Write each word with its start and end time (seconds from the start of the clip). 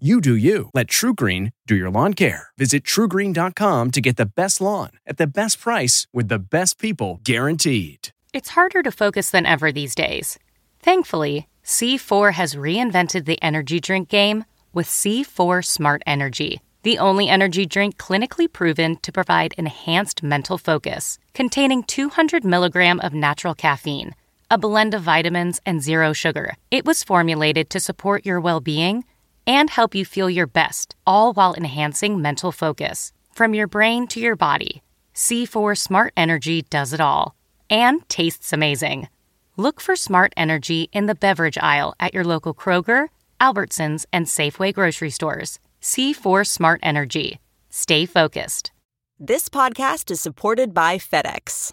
You 0.00 0.20
do 0.20 0.34
you. 0.34 0.70
Let 0.74 0.88
TruGreen 0.88 1.52
do 1.68 1.76
your 1.76 1.88
lawn 1.88 2.14
care. 2.14 2.48
Visit 2.58 2.82
trugreen.com 2.82 3.92
to 3.92 4.00
get 4.00 4.16
the 4.16 4.26
best 4.26 4.60
lawn 4.60 4.90
at 5.06 5.18
the 5.18 5.26
best 5.28 5.60
price 5.60 6.08
with 6.12 6.26
the 6.26 6.40
best 6.40 6.80
people 6.80 7.20
guaranteed. 7.22 8.08
It's 8.32 8.50
harder 8.50 8.82
to 8.82 8.90
focus 8.90 9.30
than 9.30 9.46
ever 9.46 9.70
these 9.70 9.94
days. 9.94 10.36
Thankfully, 10.80 11.46
C4 11.64 12.32
has 12.32 12.56
reinvented 12.56 13.24
the 13.24 13.40
energy 13.40 13.78
drink 13.78 14.08
game 14.08 14.44
with 14.72 14.88
C4 14.88 15.64
Smart 15.64 16.02
Energy, 16.08 16.60
the 16.82 16.98
only 16.98 17.28
energy 17.28 17.64
drink 17.64 17.96
clinically 17.96 18.52
proven 18.52 18.96
to 18.96 19.12
provide 19.12 19.54
enhanced 19.56 20.24
mental 20.24 20.58
focus, 20.58 21.20
containing 21.34 21.84
200 21.84 22.44
milligram 22.44 22.98
of 22.98 23.14
natural 23.14 23.54
caffeine, 23.54 24.16
a 24.50 24.58
blend 24.58 24.92
of 24.92 25.02
vitamins, 25.02 25.60
and 25.64 25.80
zero 25.80 26.12
sugar. 26.12 26.54
It 26.72 26.84
was 26.84 27.04
formulated 27.04 27.70
to 27.70 27.78
support 27.78 28.26
your 28.26 28.40
well 28.40 28.60
being 28.60 29.04
and 29.46 29.70
help 29.70 29.94
you 29.94 30.04
feel 30.04 30.28
your 30.28 30.46
best, 30.46 30.94
all 31.06 31.32
while 31.32 31.54
enhancing 31.54 32.20
mental 32.20 32.52
focus. 32.52 33.12
From 33.32 33.54
your 33.54 33.66
brain 33.66 34.06
to 34.08 34.20
your 34.20 34.36
body, 34.36 34.82
C4 35.14 35.76
Smart 35.76 36.12
Energy 36.16 36.62
does 36.62 36.92
it 36.92 37.00
all 37.00 37.34
and 37.70 38.08
tastes 38.08 38.52
amazing. 38.52 39.08
Look 39.56 39.80
for 39.80 39.96
Smart 39.96 40.32
Energy 40.36 40.88
in 40.92 41.06
the 41.06 41.14
beverage 41.14 41.58
aisle 41.58 41.94
at 42.00 42.14
your 42.14 42.24
local 42.24 42.54
Kroger, 42.54 43.08
Albertsons, 43.40 44.04
and 44.12 44.26
Safeway 44.26 44.72
grocery 44.72 45.10
stores. 45.10 45.58
C4 45.80 46.46
Smart 46.46 46.80
Energy. 46.82 47.40
Stay 47.70 48.06
focused. 48.06 48.72
This 49.18 49.48
podcast 49.48 50.10
is 50.10 50.20
supported 50.20 50.74
by 50.74 50.98
FedEx. 50.98 51.72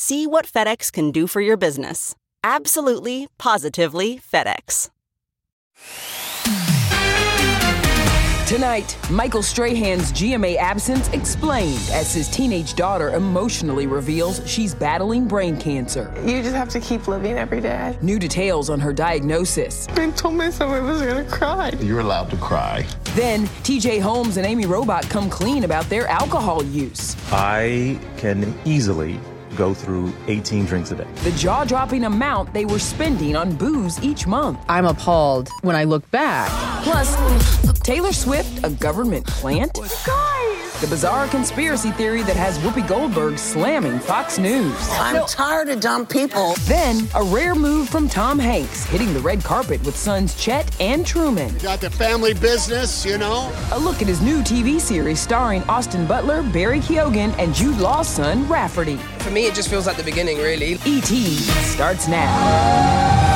See 0.00 0.28
what 0.28 0.46
FedEx 0.46 0.92
can 0.92 1.10
do 1.10 1.26
for 1.26 1.40
your 1.40 1.56
business. 1.56 2.14
Absolutely, 2.44 3.26
positively 3.36 4.20
FedEx. 4.20 4.90
Tonight, 8.46 8.96
Michael 9.10 9.42
Strahan's 9.42 10.12
GMA 10.12 10.56
absence 10.56 11.08
explained 11.08 11.82
as 11.92 12.14
his 12.14 12.28
teenage 12.28 12.74
daughter 12.74 13.10
emotionally 13.10 13.88
reveals 13.88 14.40
she's 14.48 14.72
battling 14.72 15.26
brain 15.26 15.56
cancer. 15.56 16.14
You 16.24 16.44
just 16.44 16.54
have 16.54 16.68
to 16.68 16.80
keep 16.80 17.08
living 17.08 17.36
every 17.36 17.60
day. 17.60 17.98
New 18.00 18.20
details 18.20 18.70
on 18.70 18.78
her 18.78 18.92
diagnosis. 18.92 19.88
I 19.88 20.12
told 20.12 20.34
myself 20.34 20.70
I 20.70 20.78
was 20.78 21.02
gonna 21.02 21.24
cry. 21.24 21.70
You're 21.80 22.00
allowed 22.00 22.30
to 22.30 22.36
cry. 22.36 22.86
Then, 23.16 23.48
TJ 23.64 24.00
Holmes 24.00 24.36
and 24.36 24.46
Amy 24.46 24.64
Robach 24.64 25.10
come 25.10 25.28
clean 25.28 25.64
about 25.64 25.86
their 25.86 26.06
alcohol 26.06 26.62
use. 26.66 27.16
I 27.32 27.98
can 28.16 28.56
easily 28.64 29.18
go 29.58 29.74
through 29.74 30.12
18 30.28 30.64
drinks 30.64 30.92
a 30.92 30.94
day. 30.94 31.06
The 31.24 31.32
jaw 31.32 31.64
dropping 31.64 32.04
amount 32.04 32.54
they 32.54 32.64
were 32.64 32.78
spending 32.78 33.36
on 33.36 33.54
booze 33.56 34.02
each 34.02 34.26
month. 34.26 34.58
I'm 34.68 34.86
appalled 34.86 35.50
when 35.62 35.76
I 35.76 35.84
look 35.84 36.08
back. 36.10 36.48
Plus, 36.84 37.08
Taylor 37.80 38.12
Swift, 38.12 38.64
a 38.64 38.70
government 38.70 39.26
plant? 39.26 39.74
Guys! 40.06 40.37
The 40.80 40.86
bizarre 40.86 41.26
conspiracy 41.26 41.90
theory 41.90 42.22
that 42.22 42.36
has 42.36 42.56
Whoopi 42.60 42.86
Goldberg 42.86 43.36
slamming 43.36 43.98
Fox 43.98 44.38
News. 44.38 44.76
I'm 44.92 45.26
tired 45.26 45.68
of 45.70 45.80
dumb 45.80 46.06
people. 46.06 46.54
Then, 46.66 47.08
a 47.16 47.24
rare 47.24 47.56
move 47.56 47.88
from 47.88 48.08
Tom 48.08 48.38
Hanks, 48.38 48.84
hitting 48.84 49.12
the 49.12 49.18
red 49.18 49.42
carpet 49.42 49.82
with 49.84 49.96
sons 49.96 50.36
Chet 50.36 50.80
and 50.80 51.04
Truman. 51.04 51.52
You 51.54 51.62
got 51.62 51.80
the 51.80 51.90
family 51.90 52.32
business, 52.32 53.04
you 53.04 53.18
know? 53.18 53.52
A 53.72 53.78
look 53.78 54.02
at 54.02 54.06
his 54.06 54.20
new 54.22 54.40
TV 54.42 54.78
series 54.80 55.18
starring 55.18 55.64
Austin 55.64 56.06
Butler, 56.06 56.44
Barry 56.44 56.78
Keoghan, 56.78 57.36
and 57.38 57.52
Jude 57.52 57.78
Law's 57.78 58.06
son, 58.06 58.48
Rafferty. 58.48 58.98
For 59.18 59.32
me, 59.32 59.46
it 59.46 59.56
just 59.56 59.68
feels 59.68 59.88
like 59.88 59.96
the 59.96 60.04
beginning, 60.04 60.38
really. 60.38 60.78
E.T. 60.84 61.26
starts 61.34 62.06
now. 62.06 63.27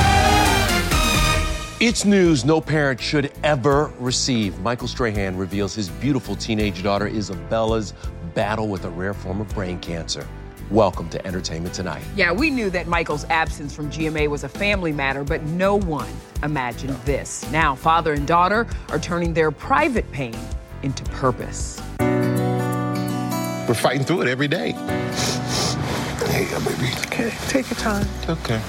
It's 1.85 2.05
news 2.05 2.45
no 2.45 2.61
parent 2.61 3.01
should 3.01 3.33
ever 3.43 3.91
receive. 3.99 4.57
Michael 4.59 4.87
Strahan 4.87 5.35
reveals 5.35 5.75
his 5.75 5.89
beautiful 5.89 6.33
teenage 6.33 6.81
daughter 6.81 7.07
Isabella's 7.07 7.93
battle 8.33 8.69
with 8.69 8.85
a 8.85 8.89
rare 8.89 9.13
form 9.13 9.41
of 9.41 9.49
brain 9.49 9.79
cancer. 9.79 10.25
Welcome 10.71 11.09
to 11.09 11.27
Entertainment 11.27 11.75
Tonight. 11.75 12.01
Yeah, 12.15 12.31
we 12.31 12.49
knew 12.49 12.69
that 12.69 12.87
Michael's 12.87 13.25
absence 13.25 13.75
from 13.75 13.91
GMA 13.91 14.29
was 14.29 14.45
a 14.45 14.47
family 14.47 14.93
matter, 14.93 15.25
but 15.25 15.43
no 15.43 15.75
one 15.75 16.07
imagined 16.41 16.95
this. 17.03 17.45
Now, 17.51 17.75
father 17.75 18.13
and 18.13 18.25
daughter 18.25 18.65
are 18.87 18.99
turning 18.99 19.33
their 19.33 19.51
private 19.51 20.09
pain 20.13 20.39
into 20.83 21.03
purpose. 21.03 21.81
We're 21.99 23.73
fighting 23.73 24.05
through 24.05 24.21
it 24.21 24.29
every 24.29 24.47
day. 24.47 24.71
There 24.71 26.43
you 26.43 26.47
uh, 26.47 26.59
go, 26.59 26.65
baby. 26.65 26.87
Okay, 27.07 27.33
take 27.49 27.69
your 27.69 27.77
time. 27.77 28.07
Okay. 28.29 28.61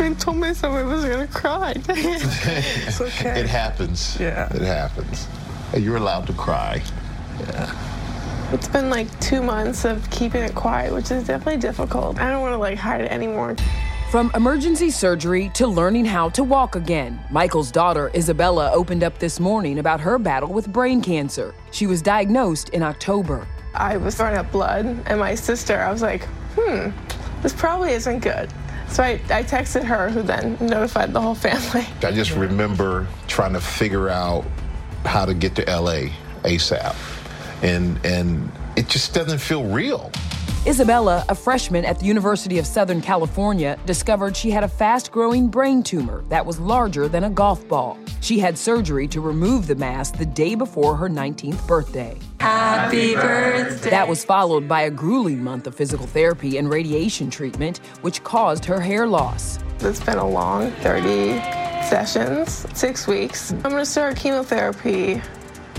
I 0.00 0.14
told 0.14 0.38
myself 0.38 0.74
I 0.74 0.82
was 0.82 1.04
gonna 1.04 1.26
cry. 1.26 1.74
it's 1.88 3.00
okay. 3.00 3.40
It 3.40 3.46
happens. 3.46 4.18
Yeah. 4.18 4.52
It 4.54 4.62
happens. 4.62 5.28
You're 5.76 5.96
allowed 5.96 6.26
to 6.28 6.32
cry. 6.32 6.82
Yeah. 7.40 8.50
It's 8.52 8.66
been 8.66 8.90
like 8.90 9.08
two 9.20 9.42
months 9.42 9.84
of 9.84 10.08
keeping 10.10 10.42
it 10.42 10.54
quiet, 10.54 10.92
which 10.92 11.10
is 11.10 11.26
definitely 11.26 11.60
difficult. 11.60 12.18
I 12.18 12.30
don't 12.30 12.40
want 12.40 12.54
to 12.54 12.58
like 12.58 12.78
hide 12.78 13.02
it 13.02 13.12
anymore. 13.12 13.56
From 14.10 14.32
emergency 14.34 14.90
surgery 14.90 15.50
to 15.54 15.68
learning 15.68 16.06
how 16.06 16.30
to 16.30 16.42
walk 16.42 16.74
again, 16.74 17.20
Michael's 17.30 17.70
daughter, 17.70 18.10
Isabella, 18.12 18.72
opened 18.72 19.04
up 19.04 19.18
this 19.20 19.38
morning 19.38 19.78
about 19.78 20.00
her 20.00 20.18
battle 20.18 20.52
with 20.52 20.72
brain 20.72 21.00
cancer. 21.00 21.54
She 21.70 21.86
was 21.86 22.02
diagnosed 22.02 22.70
in 22.70 22.82
October. 22.82 23.46
I 23.72 23.98
was 23.98 24.16
throwing 24.16 24.36
up 24.36 24.50
blood, 24.50 24.84
and 25.06 25.20
my 25.20 25.36
sister, 25.36 25.78
I 25.78 25.92
was 25.92 26.02
like, 26.02 26.24
hmm, 26.56 26.90
this 27.42 27.52
probably 27.52 27.92
isn't 27.92 28.18
good. 28.18 28.50
So 28.90 29.04
I, 29.04 29.20
I 29.30 29.44
texted 29.44 29.84
her, 29.84 30.10
who 30.10 30.22
then 30.22 30.58
notified 30.60 31.12
the 31.12 31.20
whole 31.20 31.36
family. 31.36 31.86
I 32.02 32.10
just 32.10 32.32
remember 32.32 33.06
trying 33.28 33.52
to 33.52 33.60
figure 33.60 34.08
out 34.08 34.44
how 35.04 35.24
to 35.24 35.32
get 35.32 35.54
to 35.56 35.62
LA 35.62 36.10
ASAP. 36.42 36.96
And, 37.62 38.04
and 38.04 38.50
it 38.76 38.88
just 38.88 39.14
doesn't 39.14 39.38
feel 39.38 39.64
real. 39.64 40.10
Isabella, 40.66 41.24
a 41.30 41.34
freshman 41.34 41.86
at 41.86 41.98
the 41.98 42.04
University 42.04 42.58
of 42.58 42.66
Southern 42.66 43.00
California, 43.00 43.78
discovered 43.86 44.36
she 44.36 44.50
had 44.50 44.62
a 44.62 44.68
fast 44.68 45.10
growing 45.10 45.48
brain 45.48 45.82
tumor 45.82 46.22
that 46.28 46.44
was 46.44 46.60
larger 46.60 47.08
than 47.08 47.24
a 47.24 47.30
golf 47.30 47.66
ball. 47.66 47.98
She 48.20 48.38
had 48.38 48.58
surgery 48.58 49.08
to 49.08 49.22
remove 49.22 49.66
the 49.66 49.74
mass 49.74 50.10
the 50.10 50.26
day 50.26 50.54
before 50.54 50.96
her 50.96 51.08
19th 51.08 51.66
birthday. 51.66 52.18
Happy 52.40 53.14
birthday. 53.14 53.88
That 53.88 54.06
was 54.06 54.22
followed 54.22 54.68
by 54.68 54.82
a 54.82 54.90
grueling 54.90 55.42
month 55.42 55.66
of 55.66 55.74
physical 55.74 56.06
therapy 56.06 56.58
and 56.58 56.68
radiation 56.68 57.30
treatment, 57.30 57.78
which 58.02 58.22
caused 58.22 58.66
her 58.66 58.82
hair 58.82 59.06
loss. 59.06 59.58
It's 59.78 60.04
been 60.04 60.18
a 60.18 60.28
long 60.28 60.72
30 60.82 61.40
sessions, 61.88 62.66
six 62.78 63.06
weeks. 63.06 63.52
I'm 63.52 63.70
gonna 63.70 63.86
start 63.86 64.16
chemotherapy 64.16 65.22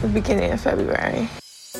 the 0.01 0.07
beginning 0.07 0.51
of 0.51 0.59
February. 0.59 1.29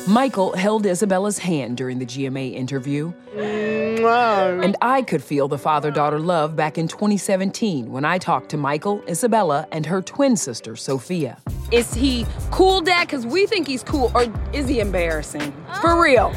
Michael 0.08 0.52
held 0.56 0.84
Isabella's 0.84 1.38
hand 1.38 1.76
during 1.76 1.98
the 2.00 2.06
GMA 2.06 2.54
interview. 2.54 3.12
And 3.34 4.76
I 4.82 5.02
could 5.02 5.22
feel 5.22 5.46
the 5.46 5.58
father 5.58 5.92
daughter 5.92 6.18
love 6.18 6.56
back 6.56 6.76
in 6.76 6.88
2017 6.88 7.92
when 7.92 8.04
I 8.04 8.18
talked 8.18 8.48
to 8.50 8.56
Michael, 8.56 9.00
Isabella, 9.08 9.68
and 9.70 9.86
her 9.86 10.02
twin 10.02 10.36
sister, 10.36 10.74
Sophia. 10.74 11.38
Is 11.70 11.94
he 11.94 12.26
cool, 12.50 12.80
Dad? 12.80 13.06
Because 13.06 13.26
we 13.26 13.46
think 13.46 13.68
he's 13.68 13.84
cool, 13.84 14.10
or 14.14 14.26
is 14.52 14.66
he 14.66 14.80
embarrassing? 14.80 15.52
For 15.80 16.02
real. 16.02 16.34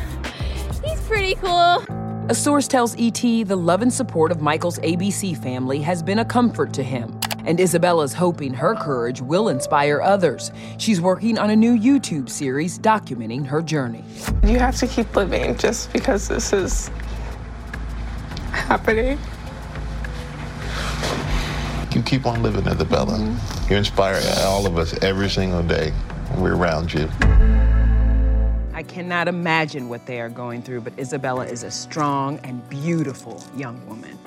He's 0.83 1.01
pretty 1.01 1.33
cool. 1.35 1.83
A 2.27 2.33
source 2.33 2.67
tells 2.67 2.95
ET 2.97 3.21
the 3.21 3.55
love 3.55 3.83
and 3.83 3.93
support 3.93 4.31
of 4.31 4.41
Michael's 4.41 4.79
ABC 4.79 5.37
family 5.37 5.79
has 5.81 6.01
been 6.01 6.17
a 6.17 6.25
comfort 6.25 6.73
to 6.73 6.81
him. 6.81 7.19
And 7.45 7.59
Isabella's 7.59 8.13
hoping 8.13 8.51
her 8.51 8.73
courage 8.73 9.21
will 9.21 9.49
inspire 9.49 10.01
others. 10.01 10.51
She's 10.79 10.99
working 10.99 11.37
on 11.37 11.51
a 11.51 11.55
new 11.55 11.77
YouTube 11.77 12.27
series 12.27 12.79
documenting 12.79 13.45
her 13.45 13.61
journey. 13.61 14.03
You 14.41 14.57
have 14.57 14.75
to 14.77 14.87
keep 14.87 15.15
living 15.15 15.55
just 15.55 15.93
because 15.93 16.27
this 16.27 16.51
is 16.51 16.89
happening. 18.49 19.19
You 21.93 22.01
keep 22.01 22.25
on 22.25 22.41
living, 22.41 22.65
Isabella. 22.65 23.19
Mm-hmm. 23.19 23.71
You 23.71 23.77
inspire 23.77 24.19
all 24.39 24.65
of 24.65 24.79
us 24.79 24.97
every 25.03 25.29
single 25.29 25.61
day 25.61 25.91
when 26.29 26.41
we're 26.41 26.55
around 26.55 26.91
you. 26.91 27.07
I 28.75 28.83
cannot 28.83 29.27
imagine 29.29 29.87
what 29.87 30.05
they 30.05 30.19
are 30.19 30.27
going 30.27 30.61
through, 30.61 30.81
but 30.81 30.99
Isabella 30.99 31.45
is 31.45 31.63
a 31.63 31.71
strong 31.71 32.39
and 32.43 32.69
beautiful 32.69 33.41
young 33.55 33.79
woman. 33.87 34.19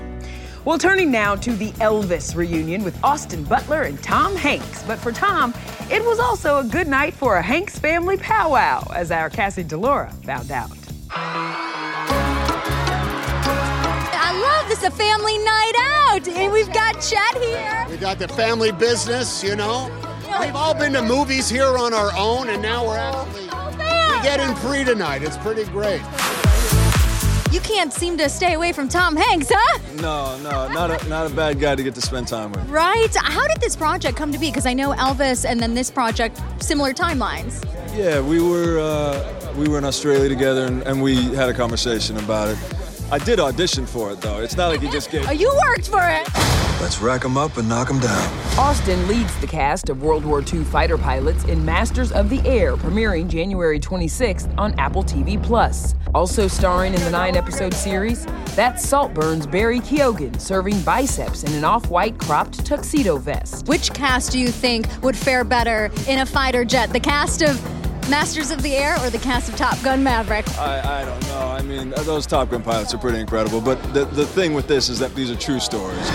Well, 0.65 0.79
turning 0.79 1.11
now 1.11 1.37
to 1.37 1.53
the 1.53 1.71
Elvis 1.73 2.35
reunion 2.35 2.83
with 2.83 2.99
Austin 3.05 3.45
Butler 3.45 3.83
and 3.83 4.03
Tom 4.03 4.35
Hanks. 4.35 4.83
But 4.85 4.99
for 4.99 5.12
Tom, 5.12 5.53
it 5.91 6.03
was 6.03 6.19
also 6.19 6.61
a 6.61 6.65
good 6.65 6.89
night 6.89 7.12
for 7.12 7.37
a 7.37 7.43
Hanks 7.43 7.79
family 7.79 8.17
powwow, 8.17 8.91
as 8.95 9.11
our 9.11 9.29
Cassie 9.29 9.65
DiLaura 9.65 10.11
found 10.25 10.51
out. 10.51 10.71
I 14.11 14.33
love 14.33 14.67
this, 14.71 14.83
a 14.83 14.91
family 14.91 15.37
night 15.37 15.75
out. 15.79 16.27
And 16.27 16.51
we've 16.55 16.73
got 16.73 17.03
Chet 17.03 17.37
here. 17.43 17.85
We 17.91 17.99
got 17.99 18.19
the 18.19 18.29
family 18.29 18.73
business, 18.73 19.44
you 19.44 19.56
know. 19.56 19.91
We've 20.41 20.56
all 20.56 20.73
been 20.73 20.94
to 20.94 21.03
movies 21.03 21.51
here 21.51 21.77
on 21.77 21.93
our 21.93 22.17
own, 22.17 22.49
and 22.49 22.62
now 22.62 22.87
we're 22.87 22.97
actually 22.97 23.48
getting 24.23 24.55
free 24.56 24.85
tonight. 24.85 25.23
It's 25.23 25.37
pretty 25.38 25.65
great. 25.65 26.00
You 27.50 27.61
can't 27.61 27.93
seem 27.93 28.19
to 28.19 28.29
stay 28.29 28.55
away 28.55 28.73
from 28.73 28.88
Tom 28.88 29.17
Hanks, 29.17 29.50
huh? 29.50 29.79
No, 29.97 30.38
no, 30.43 30.69
not 30.69 31.03
a, 31.03 31.09
not 31.09 31.31
a 31.31 31.35
bad 31.35 31.59
guy 31.59 31.75
to 31.75 31.82
get 31.82 31.94
to 31.94 32.00
spend 32.03 32.29
time 32.29 32.53
with. 32.53 32.69
Right? 32.69 33.09
How 33.17 33.47
did 33.47 33.61
this 33.61 33.75
project 33.75 34.19
come 34.19 34.32
to 34.32 34.38
be? 34.38 34.50
Because 34.50 34.67
I 34.67 34.75
know 34.75 34.93
Elvis 34.93 35.47
and 35.49 35.59
then 35.59 35.73
this 35.75 35.91
project, 35.91 36.41
similar 36.62 36.93
timelines. 36.93 37.65
Yeah, 37.97 38.20
we 38.20 38.43
were 38.43 38.79
uh, 38.79 39.55
we 39.56 39.67
were 39.69 39.79
in 39.79 39.85
Australia 39.85 40.29
together 40.29 40.67
and, 40.67 40.82
and 40.82 41.03
we 41.03 41.23
had 41.35 41.49
a 41.49 41.55
conversation 41.55 42.19
about 42.19 42.49
it. 42.49 42.59
I 43.11 43.19
did 43.19 43.41
audition 43.41 43.87
for 43.87 44.12
it 44.12 44.20
though. 44.20 44.41
It's 44.41 44.56
not 44.56 44.69
like 44.69 44.82
you 44.82 44.91
just 44.91 45.11
gave. 45.11 45.26
Oh, 45.26 45.32
you 45.32 45.50
worked 45.69 45.88
for 45.88 46.03
it. 46.03 46.68
Let's 46.81 47.01
rack 47.01 47.23
them 47.23 47.37
up 47.37 47.57
and 47.57 47.69
knock 47.69 47.89
them 47.89 47.99
down. 47.99 48.39
Austin 48.57 49.09
leads 49.09 49.37
the 49.41 49.49
cast 49.49 49.91
of 49.91 50.01
World 50.01 50.25
War 50.25 50.41
II 50.41 50.63
fighter 50.63 50.97
pilots 50.97 51.45
in 51.47 51.65
Masters 51.65 52.13
of 52.13 52.31
the 52.31 52.41
Air, 52.49 52.77
premiering 52.77 53.27
January 53.27 53.81
26th 53.81 54.57
on 54.57 54.79
Apple 54.79 55.03
TV 55.03 55.43
Plus. 55.43 55.97
Also 56.15 56.47
starring 56.47 56.95
in 56.95 57.01
the 57.01 57.11
nine-episode 57.11 57.75
series, 57.75 58.27
that's 58.55 58.87
Saltburn's 58.87 59.45
Barry 59.45 59.81
Keoghan 59.81 60.41
serving 60.41 60.81
biceps 60.83 61.43
in 61.43 61.53
an 61.55 61.65
off-white 61.65 62.17
cropped 62.17 62.65
tuxedo 62.65 63.17
vest. 63.17 63.67
Which 63.67 63.93
cast 63.93 64.31
do 64.31 64.39
you 64.39 64.49
think 64.49 64.87
would 65.03 65.17
fare 65.17 65.43
better 65.43 65.91
in 66.07 66.21
a 66.21 66.27
fighter 66.27 66.65
jet? 66.65 66.91
The 66.93 67.01
cast 67.01 67.43
of 67.43 67.61
Masters 68.09 68.53
of 68.53 68.63
the 68.63 68.75
Air 68.75 68.97
or 69.05 69.11
the 69.11 69.19
cast 69.19 69.49
of 69.49 69.57
Top 69.57 69.83
Gun 69.83 70.03
Maverick? 70.03 70.49
I, 70.59 71.03
I 71.03 71.05
don't 71.05 71.21
know. 71.27 71.41
I 71.41 71.61
mean, 71.61 71.91
those 71.91 72.25
Top 72.25 72.51
Gun 72.51 72.63
pilots 72.63 72.95
are 72.95 72.99
pretty 72.99 73.19
incredible. 73.19 73.61
But 73.61 73.83
the, 73.93 74.05
the 74.07 74.25
thing 74.25 74.55
with 74.55 74.69
this 74.69 74.89
is 74.89 74.99
that 75.01 75.15
these 75.15 75.31
are 75.31 75.37
true 75.37 75.61
stories. 75.61 76.09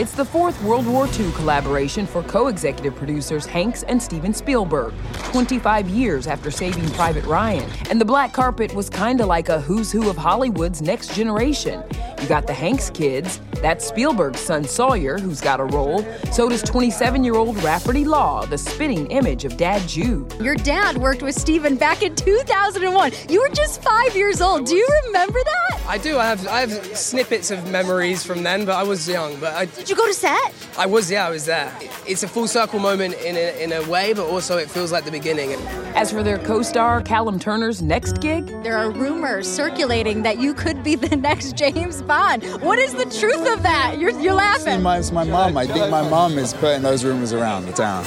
It's 0.00 0.12
the 0.12 0.24
fourth 0.24 0.62
World 0.62 0.86
War 0.86 1.06
II 1.06 1.30
collaboration 1.32 2.06
for 2.06 2.22
co 2.22 2.46
executive 2.46 2.96
producers 2.96 3.44
Hanks 3.44 3.82
and 3.82 4.02
Steven 4.02 4.32
Spielberg, 4.32 4.94
25 5.24 5.90
years 5.90 6.26
after 6.26 6.50
saving 6.50 6.88
Private 6.92 7.26
Ryan. 7.26 7.70
And 7.90 8.00
the 8.00 8.06
black 8.06 8.32
carpet 8.32 8.74
was 8.74 8.88
kind 8.88 9.20
of 9.20 9.26
like 9.26 9.50
a 9.50 9.60
who's 9.60 9.92
who 9.92 10.08
of 10.08 10.16
Hollywood's 10.16 10.80
next 10.80 11.14
generation. 11.14 11.84
You 12.18 12.28
got 12.28 12.46
the 12.46 12.54
Hanks 12.54 12.88
kids, 12.88 13.42
that's 13.62 13.86
Spielberg's 13.86 14.40
son 14.40 14.64
Sawyer, 14.64 15.18
who's 15.18 15.40
got 15.40 15.60
a 15.60 15.64
role. 15.64 16.04
So 16.32 16.48
does 16.48 16.62
27 16.62 17.24
year 17.24 17.34
old 17.34 17.62
Rafferty 17.62 18.04
Law, 18.04 18.46
the 18.46 18.58
spitting 18.58 19.10
image 19.10 19.44
of 19.44 19.56
Dad 19.56 19.86
Jude. 19.88 20.32
Your 20.40 20.54
dad 20.54 20.96
worked 20.96 21.22
with 21.22 21.34
Steven 21.34 21.76
back 21.76 22.02
in 22.02 22.14
2001. 22.14 23.12
You 23.28 23.40
were 23.40 23.54
just 23.54 23.82
five 23.82 24.16
years 24.16 24.40
old. 24.40 24.66
Do 24.66 24.74
you 24.74 24.88
remember 25.06 25.38
that? 25.44 25.80
I 25.86 25.98
do. 25.98 26.18
I 26.18 26.26
have 26.26 26.46
I 26.46 26.60
have 26.60 26.96
snippets 26.96 27.50
of 27.50 27.68
memories 27.70 28.24
from 28.24 28.42
then, 28.42 28.64
but 28.64 28.76
I 28.76 28.82
was 28.82 29.08
young. 29.08 29.38
But 29.40 29.54
I, 29.54 29.64
did 29.64 29.90
you 29.90 29.96
go 29.96 30.06
to 30.06 30.14
set? 30.14 30.54
I 30.78 30.86
was. 30.86 31.10
Yeah, 31.10 31.26
I 31.26 31.30
was 31.30 31.46
there. 31.46 31.72
It's 32.06 32.22
a 32.22 32.28
full 32.28 32.46
circle 32.46 32.78
moment 32.78 33.14
in 33.14 33.36
a, 33.36 33.62
in 33.62 33.72
a 33.72 33.88
way, 33.90 34.12
but 34.12 34.26
also 34.26 34.56
it 34.56 34.70
feels 34.70 34.92
like 34.92 35.04
the 35.04 35.10
beginning. 35.10 35.52
As 35.96 36.12
for 36.12 36.22
their 36.22 36.38
co-star 36.38 37.02
Callum 37.02 37.38
Turner's 37.38 37.82
next 37.82 38.20
gig, 38.20 38.46
there 38.62 38.78
are 38.78 38.90
rumors 38.90 39.50
circulating 39.50 40.22
that 40.22 40.38
you 40.38 40.54
could 40.54 40.82
be 40.84 40.94
the 40.94 41.16
next 41.28 41.56
James 41.56 42.02
Bond. 42.02 42.44
What 42.62 42.78
is 42.78 42.94
the 42.94 43.06
truth 43.06 43.49
of 43.52 43.62
that? 43.62 43.96
You're, 43.98 44.18
you're 44.20 44.34
laughing. 44.34 44.82
My, 44.82 44.98
it's 44.98 45.12
my 45.12 45.24
mom. 45.24 45.56
I 45.56 45.66
think 45.66 45.90
my 45.90 46.08
mom 46.08 46.38
is 46.38 46.54
putting 46.54 46.82
those 46.82 47.04
rumors 47.04 47.32
around 47.32 47.66
the 47.66 47.72
town. 47.72 48.04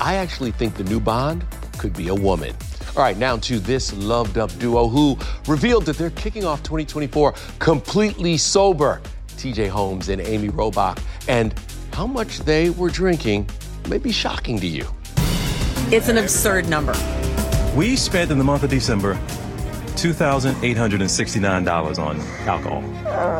I 0.00 0.14
actually 0.14 0.52
think 0.52 0.76
the 0.76 0.84
new 0.84 1.00
Bond 1.00 1.44
could 1.78 1.92
be 1.92 2.08
a 2.08 2.14
woman. 2.14 2.54
All 2.96 3.02
right, 3.02 3.16
now 3.16 3.36
to 3.38 3.58
this 3.58 3.92
loved 3.94 4.38
up 4.38 4.56
duo 4.58 4.88
who 4.88 5.18
revealed 5.46 5.84
that 5.86 5.98
they're 5.98 6.10
kicking 6.10 6.44
off 6.44 6.62
2024 6.62 7.34
completely 7.58 8.36
sober. 8.36 9.00
TJ 9.36 9.68
Holmes 9.68 10.08
and 10.08 10.20
Amy 10.22 10.48
Robach. 10.48 10.98
And 11.28 11.54
how 11.92 12.06
much 12.06 12.40
they 12.40 12.70
were 12.70 12.90
drinking 12.90 13.48
may 13.88 13.98
be 13.98 14.12
shocking 14.12 14.58
to 14.60 14.66
you. 14.66 14.86
It's 15.92 16.08
an 16.08 16.18
absurd 16.18 16.68
number. 16.68 16.94
We 17.76 17.96
spent 17.96 18.30
in 18.30 18.38
the 18.38 18.44
month 18.44 18.62
of 18.62 18.70
December 18.70 19.18
$2,869 19.96 21.98
on 21.98 22.20
alcohol 22.46 22.84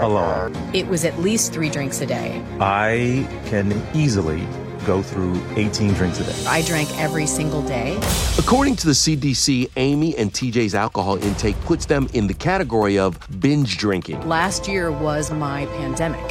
alone. 0.03 0.55
It 0.75 0.87
was 0.87 1.05
at 1.05 1.19
least 1.19 1.53
three 1.53 1.69
drinks 1.69 2.01
a 2.01 2.07
day. 2.07 2.43
I 2.61 3.29
can 3.47 3.83
easily 3.95 4.47
go 4.87 5.03
through 5.03 5.39
18 5.57 5.93
drinks 5.95 6.21
a 6.21 6.25
day. 6.25 6.45
I 6.47 6.63
drank 6.63 6.89
every 6.99 7.27
single 7.27 7.63
day. 7.63 7.99
According 8.39 8.77
to 8.77 8.87
the 8.87 8.93
CDC, 8.93 9.71
Amy 9.77 10.17
and 10.17 10.33
TJ's 10.33 10.75
alcohol 10.75 11.23
intake 11.23 11.61
puts 11.63 11.85
them 11.87 12.09
in 12.15 12.27
the 12.27 12.35
category 12.35 12.99
of 12.99 13.19
binge 13.41 13.77
drinking. 13.79 14.27
Last 14.27 14.69
year 14.69 14.91
was 14.93 15.31
my 15.31 15.67
pandemic. 15.67 16.25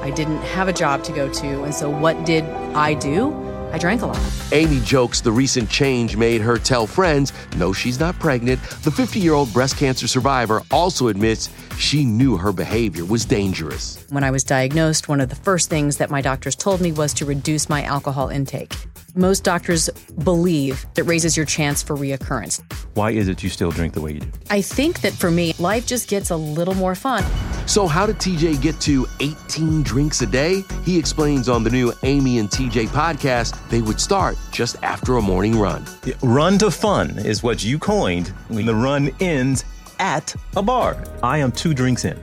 I 0.00 0.10
didn't 0.10 0.38
have 0.38 0.68
a 0.68 0.72
job 0.72 1.04
to 1.04 1.12
go 1.12 1.30
to, 1.32 1.62
and 1.64 1.74
so 1.74 1.90
what 1.90 2.24
did 2.24 2.44
I 2.74 2.94
do? 2.94 3.30
I 3.72 3.78
drank 3.78 4.02
a 4.02 4.06
lot. 4.06 4.20
Amy 4.52 4.80
jokes 4.80 5.20
the 5.20 5.32
recent 5.32 5.68
change 5.68 6.16
made 6.16 6.40
her 6.40 6.58
tell 6.58 6.86
friends, 6.86 7.32
no, 7.56 7.72
she's 7.72 7.98
not 7.98 8.18
pregnant. 8.18 8.60
The 8.82 8.90
50 8.90 9.18
year 9.18 9.32
old 9.32 9.52
breast 9.52 9.76
cancer 9.76 10.06
survivor 10.06 10.62
also 10.70 11.08
admits 11.08 11.48
she 11.78 12.04
knew 12.04 12.36
her 12.36 12.52
behavior 12.52 13.04
was 13.04 13.24
dangerous. 13.24 14.04
When 14.10 14.24
I 14.24 14.30
was 14.30 14.44
diagnosed, 14.44 15.08
one 15.08 15.20
of 15.20 15.30
the 15.30 15.36
first 15.36 15.70
things 15.70 15.96
that 15.96 16.10
my 16.10 16.20
doctors 16.20 16.54
told 16.54 16.80
me 16.80 16.92
was 16.92 17.14
to 17.14 17.24
reduce 17.24 17.68
my 17.68 17.82
alcohol 17.82 18.28
intake. 18.28 18.74
Most 19.14 19.44
doctors 19.44 19.90
believe 20.24 20.86
it 20.96 21.02
raises 21.02 21.36
your 21.36 21.44
chance 21.44 21.82
for 21.82 21.94
reoccurrence. 21.94 22.62
Why 22.94 23.10
is 23.10 23.28
it 23.28 23.42
you 23.42 23.50
still 23.50 23.70
drink 23.70 23.92
the 23.92 24.00
way 24.00 24.12
you 24.12 24.20
do? 24.20 24.28
I 24.48 24.62
think 24.62 25.02
that 25.02 25.12
for 25.12 25.30
me, 25.30 25.52
life 25.58 25.86
just 25.86 26.08
gets 26.08 26.30
a 26.30 26.36
little 26.36 26.72
more 26.72 26.94
fun. 26.94 27.22
So, 27.66 27.86
how 27.86 28.06
did 28.06 28.16
TJ 28.16 28.62
get 28.62 28.80
to 28.80 29.06
18 29.20 29.82
drinks 29.82 30.22
a 30.22 30.26
day? 30.26 30.64
He 30.84 30.98
explains 30.98 31.50
on 31.50 31.62
the 31.62 31.68
new 31.68 31.92
Amy 32.04 32.38
and 32.38 32.48
TJ 32.48 32.86
podcast 32.86 33.68
they 33.68 33.82
would 33.82 34.00
start 34.00 34.38
just 34.50 34.82
after 34.82 35.18
a 35.18 35.22
morning 35.22 35.58
run. 35.58 35.84
Run 36.22 36.56
to 36.58 36.70
fun 36.70 37.18
is 37.18 37.42
what 37.42 37.62
you 37.62 37.78
coined 37.78 38.28
when 38.48 38.64
the 38.64 38.74
run 38.74 39.10
ends 39.20 39.66
at 39.98 40.34
a 40.56 40.62
bar. 40.62 41.04
I 41.22 41.36
am 41.36 41.52
two 41.52 41.74
drinks 41.74 42.06
in. 42.06 42.18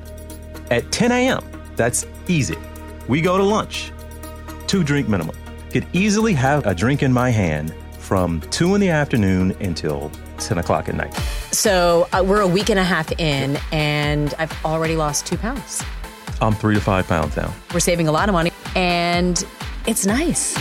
At 0.72 0.92
10 0.92 1.12
a.m., 1.12 1.44
that's 1.76 2.08
easy. 2.28 2.58
We 3.08 3.22
go 3.22 3.38
to 3.38 3.44
lunch, 3.44 3.92
two 4.66 4.84
drink 4.84 5.08
minimum 5.08 5.36
could 5.72 5.88
easily 5.94 6.34
have 6.34 6.66
a 6.66 6.74
drink 6.74 7.04
in 7.04 7.14
my 7.14 7.30
hand 7.30 7.74
from 7.98 8.42
2 8.50 8.76
in 8.76 8.82
the 8.82 8.90
afternoon 8.90 9.56
until 9.62 10.12
10 10.40 10.58
o'clock 10.58 10.90
at 10.90 10.96
night. 10.96 11.14
So 11.52 12.08
uh, 12.12 12.24
we're 12.26 12.42
a 12.42 12.48
week 12.48 12.70
and 12.70 12.80
a 12.80 12.84
half 12.84 13.12
in, 13.20 13.58
and 13.72 14.34
I've 14.40 14.66
already 14.66 14.96
lost 14.96 15.28
two 15.28 15.38
pounds. 15.38 15.84
I'm 16.42 16.56
three 16.56 16.76
to 16.76 16.82
five 16.82 17.08
pounds 17.08 17.36
now. 17.36 17.54
We're 17.74 17.82
saving 17.82 18.08
a 18.08 18.12
lot 18.12 18.30
of 18.30 18.34
money, 18.34 18.52
and 18.76 19.46
it's 19.86 20.06
nice. 20.06 20.58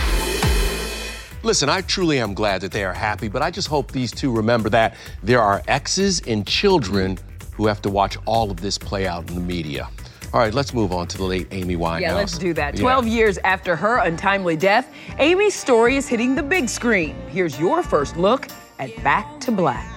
Listen, 1.44 1.68
I 1.68 1.82
truly 1.82 2.18
am 2.18 2.34
glad 2.34 2.60
that 2.62 2.72
they 2.72 2.84
are 2.84 2.92
happy, 2.92 3.28
but 3.28 3.42
I 3.42 3.50
just 3.50 3.68
hope 3.68 3.92
these 3.92 4.10
two 4.10 4.30
remember 4.30 4.68
that 4.70 4.96
there 5.22 5.40
are 5.40 5.62
exes 5.68 6.20
and 6.26 6.46
children 6.46 7.18
who 7.54 7.66
have 7.66 7.80
to 7.82 7.90
watch 7.90 8.16
all 8.26 8.50
of 8.50 8.60
this 8.60 8.76
play 8.76 9.06
out 9.06 9.28
in 9.28 9.34
the 9.34 9.40
media. 9.40 9.88
All 10.32 10.40
right, 10.40 10.52
let's 10.52 10.74
move 10.74 10.92
on 10.92 11.06
to 11.08 11.16
the 11.16 11.24
late 11.24 11.48
Amy 11.52 11.74
Winehouse. 11.76 12.00
Yeah, 12.02 12.14
let's 12.14 12.36
do 12.36 12.52
that. 12.54 12.76
12 12.76 13.06
years 13.06 13.38
after 13.44 13.74
her 13.74 13.98
untimely 13.98 14.56
death, 14.56 14.92
Amy's 15.18 15.54
story 15.54 15.96
is 15.96 16.06
hitting 16.06 16.34
the 16.34 16.42
big 16.42 16.68
screen. 16.68 17.14
Here's 17.28 17.58
your 17.58 17.82
first 17.82 18.16
look 18.18 18.46
at 18.78 18.94
Back 19.02 19.40
to 19.40 19.50
Black. 19.50 19.90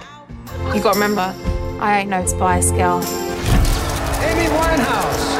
You 0.74 0.82
gotta 0.82 0.98
remember, 0.98 1.34
I 1.80 2.00
ain't 2.00 2.10
no 2.10 2.24
Spice 2.24 2.70
Girl. 2.70 3.02
Amy 4.22 4.48
Winehouse. 4.48 5.32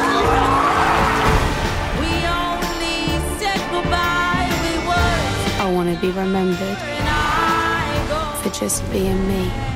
I 5.59 5.71
want 5.73 5.93
to 5.95 5.99
be 6.01 6.11
remembered 6.11 6.77
for 8.43 8.49
just 8.59 8.83
being 8.91 9.27
me. 9.27 9.72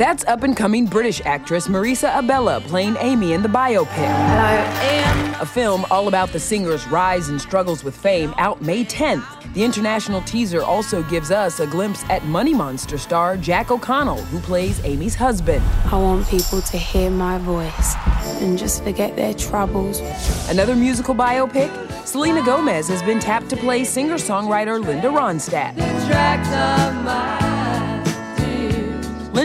That's 0.00 0.24
up 0.24 0.44
and 0.44 0.56
coming 0.56 0.86
British 0.86 1.20
actress 1.26 1.68
Marisa 1.68 2.10
Abela 2.10 2.62
playing 2.62 2.96
Amy 3.00 3.34
in 3.34 3.42
the 3.42 3.50
biopic. 3.50 3.88
Hello, 3.88 5.42
A 5.42 5.44
film 5.44 5.84
all 5.90 6.08
about 6.08 6.30
the 6.30 6.40
singer's 6.40 6.88
rise 6.88 7.28
and 7.28 7.38
struggles 7.38 7.84
with 7.84 7.94
fame 7.94 8.32
out 8.38 8.62
May 8.62 8.82
10th. 8.82 9.52
The 9.52 9.62
international 9.62 10.22
teaser 10.22 10.62
also 10.62 11.02
gives 11.02 11.30
us 11.30 11.60
a 11.60 11.66
glimpse 11.66 12.02
at 12.08 12.24
Money 12.24 12.54
Monster 12.54 12.96
star 12.96 13.36
Jack 13.36 13.70
O'Connell, 13.70 14.22
who 14.32 14.40
plays 14.40 14.82
Amy's 14.86 15.14
husband. 15.14 15.62
I 15.92 15.96
want 15.96 16.26
people 16.28 16.62
to 16.62 16.78
hear 16.78 17.10
my 17.10 17.36
voice 17.36 17.94
and 18.40 18.58
just 18.58 18.82
forget 18.82 19.16
their 19.16 19.34
troubles. 19.34 20.00
Another 20.48 20.76
musical 20.76 21.14
biopic? 21.14 21.68
Selena 22.06 22.42
Gomez 22.42 22.88
has 22.88 23.02
been 23.02 23.20
tapped 23.20 23.50
to 23.50 23.56
play 23.58 23.84
singer 23.84 24.14
songwriter 24.14 24.82
Linda 24.82 25.08
Ronstadt. 25.08 25.76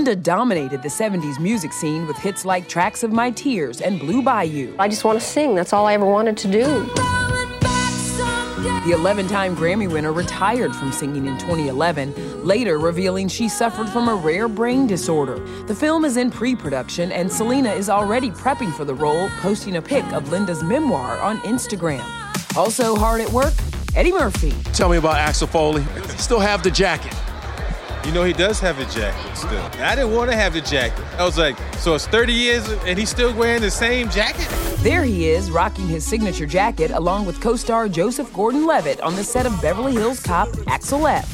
Linda 0.06 0.22
dominated 0.22 0.84
the 0.84 0.88
70s 0.88 1.40
music 1.40 1.74
scene 1.74 2.06
with 2.06 2.16
hits 2.16 2.46
like 2.46 2.70
Tracks 2.70 3.02
of 3.02 3.12
My 3.12 3.32
Tears 3.32 3.82
and 3.82 4.00
Blue 4.00 4.22
Bayou. 4.22 4.76
I 4.78 4.88
just 4.88 5.04
want 5.04 5.20
to 5.20 5.26
sing. 5.26 5.56
That's 5.56 5.74
all 5.74 5.88
I 5.88 5.94
ever 5.96 6.06
wanted 6.06 6.38
to 6.38 6.48
do. 6.48 6.84
The 8.86 8.92
11 8.94 9.28
time 9.28 9.56
Grammy 9.56 9.92
winner 9.92 10.14
retired 10.14 10.76
from 10.76 10.92
singing 10.92 11.26
in 11.26 11.40
2011, 11.40 12.46
later 12.46 12.78
revealing 12.78 13.28
she 13.28 13.50
suffered 13.50 13.90
from 13.90 14.08
a 14.08 14.14
rare 14.14 14.48
brain 14.48 14.86
disorder. 14.86 15.40
The 15.66 15.74
film 15.74 16.06
is 16.06 16.18
in 16.18 16.30
pre 16.30 16.56
production, 16.56 17.12
and 17.12 17.32
Selena 17.32 17.72
is 17.72 17.90
already 17.90 18.30
prepping 18.30 18.72
for 18.74 18.86
the 18.86 18.94
role, 18.94 19.30
posting 19.40 19.78
a 19.78 19.82
pic 19.82 20.06
of 20.14 20.30
Linda's 20.30 20.62
memoir 20.62 21.18
on 21.18 21.40
Instagram. 21.40 22.06
Also 22.56 22.96
hard 22.96 23.22
at 23.22 23.32
work, 23.32 23.56
Eddie 23.96 24.12
Murphy. 24.12 24.52
Tell 24.66 24.88
me 24.88 24.98
about 24.98 25.16
Axel 25.16 25.48
Foley. 25.48 25.84
Still 26.18 26.40
have 26.40 26.62
the 26.62 26.70
jacket. 26.70 27.12
You 28.06 28.12
know, 28.12 28.24
he 28.24 28.34
does 28.34 28.60
have 28.60 28.78
a 28.78 28.86
jacket 28.86 29.36
still. 29.36 29.64
I 29.84 29.96
didn't 29.96 30.14
want 30.14 30.30
to 30.30 30.38
have 30.38 30.54
the 30.54 30.62
jacket. 30.62 31.04
I 31.18 31.26
was 31.26 31.40
like, 31.40 31.58
so 31.80 31.96
it's 31.96 32.06
30 32.06 32.34
years 32.34 32.70
and 32.70 33.00
he's 33.00 33.10
still 33.10 33.34
wearing 33.36 33.62
the 33.62 33.72
same 33.72 34.12
jacket? 34.12 34.48
There 34.84 35.04
he 35.04 35.28
is, 35.28 35.50
rocking 35.50 35.88
his 35.88 36.06
signature 36.06 36.46
jacket 36.46 36.92
along 36.92 37.26
with 37.26 37.42
co 37.42 37.56
star 37.56 37.90
Joseph 37.90 38.32
Gordon 38.32 38.68
Levitt 38.68 39.02
on 39.02 39.16
the 39.16 39.24
set 39.24 39.48
of 39.48 39.60
Beverly 39.60 39.94
Hills 39.94 40.22
Cop 40.22 40.50
Axel 40.68 41.08
F. 41.08 41.28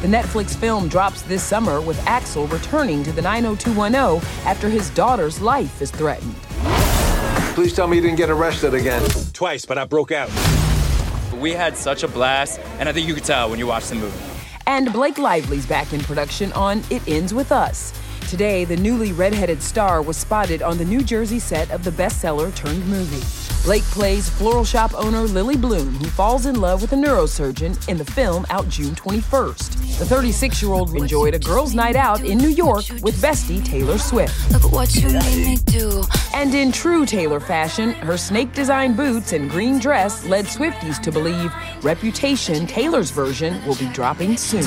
The 0.00 0.08
Netflix 0.08 0.56
film 0.56 0.88
drops 0.88 1.20
this 1.22 1.42
summer 1.42 1.82
with 1.82 1.98
Axel 2.06 2.46
returning 2.46 3.04
to 3.04 3.12
the 3.12 3.20
90210 3.20 4.26
after 4.46 4.70
his 4.70 4.88
daughter's 4.90 5.42
life 5.42 5.82
is 5.82 5.90
threatened. 5.90 6.34
Please 7.54 7.74
tell 7.74 7.86
me 7.86 7.96
you 7.96 8.02
didn't 8.02 8.16
get 8.16 8.30
arrested 8.30 8.72
again. 8.72 9.02
Twice, 9.34 9.66
but 9.66 9.76
I 9.76 9.84
broke 9.84 10.10
out. 10.10 10.30
We 11.38 11.52
had 11.52 11.76
such 11.76 12.02
a 12.02 12.08
blast, 12.08 12.60
and 12.78 12.88
I 12.88 12.92
think 12.92 13.06
you 13.06 13.14
could 13.14 13.24
tell 13.24 13.50
when 13.50 13.58
you 13.58 13.66
watch 13.66 13.88
the 13.88 13.96
movie. 13.96 14.33
And 14.66 14.92
Blake 14.92 15.18
Lively's 15.18 15.66
back 15.66 15.92
in 15.92 16.00
production 16.00 16.52
on 16.52 16.82
It 16.90 17.06
Ends 17.06 17.34
With 17.34 17.52
Us. 17.52 17.92
Today, 18.28 18.64
the 18.64 18.76
newly 18.76 19.12
redheaded 19.12 19.62
star 19.62 20.00
was 20.00 20.16
spotted 20.16 20.62
on 20.62 20.78
the 20.78 20.84
New 20.84 21.02
Jersey 21.02 21.38
set 21.38 21.70
of 21.70 21.84
the 21.84 21.90
bestseller 21.90 22.54
turned 22.54 22.86
movie. 22.86 23.22
Blake 23.64 23.82
plays 23.84 24.28
floral 24.28 24.64
shop 24.64 24.92
owner 24.94 25.20
Lily 25.22 25.56
Bloom, 25.56 25.94
who 25.94 26.06
falls 26.06 26.46
in 26.46 26.60
love 26.60 26.80
with 26.80 26.92
a 26.92 26.96
neurosurgeon 26.96 27.88
in 27.88 27.98
the 27.98 28.04
film 28.04 28.46
out 28.48 28.68
June 28.68 28.94
21st. 28.94 29.73
The 29.98 30.04
36 30.04 30.60
year 30.60 30.72
old 30.72 30.92
enjoyed 30.96 31.34
a 31.34 31.38
girls' 31.38 31.72
night 31.72 31.94
out 31.94 32.24
in 32.24 32.36
New 32.36 32.48
York 32.48 32.84
with 33.02 33.14
bestie 33.22 33.64
Taylor 33.64 33.96
Swift. 33.96 34.50
Look 34.50 34.72
what 34.72 34.92
you 34.96 35.08
made 35.08 35.46
me 35.46 35.56
do. 35.66 36.02
And 36.34 36.52
in 36.52 36.72
true 36.72 37.06
Taylor 37.06 37.38
fashion, 37.38 37.92
her 37.92 38.16
snake 38.16 38.52
design 38.54 38.94
boots 38.94 39.32
and 39.32 39.48
green 39.48 39.78
dress 39.78 40.26
led 40.26 40.46
Swifties 40.46 41.00
to 41.00 41.12
believe 41.12 41.52
Reputation, 41.84 42.66
Taylor's 42.66 43.12
version, 43.12 43.64
will 43.64 43.76
be 43.76 43.86
dropping 43.92 44.36
soon. 44.36 44.64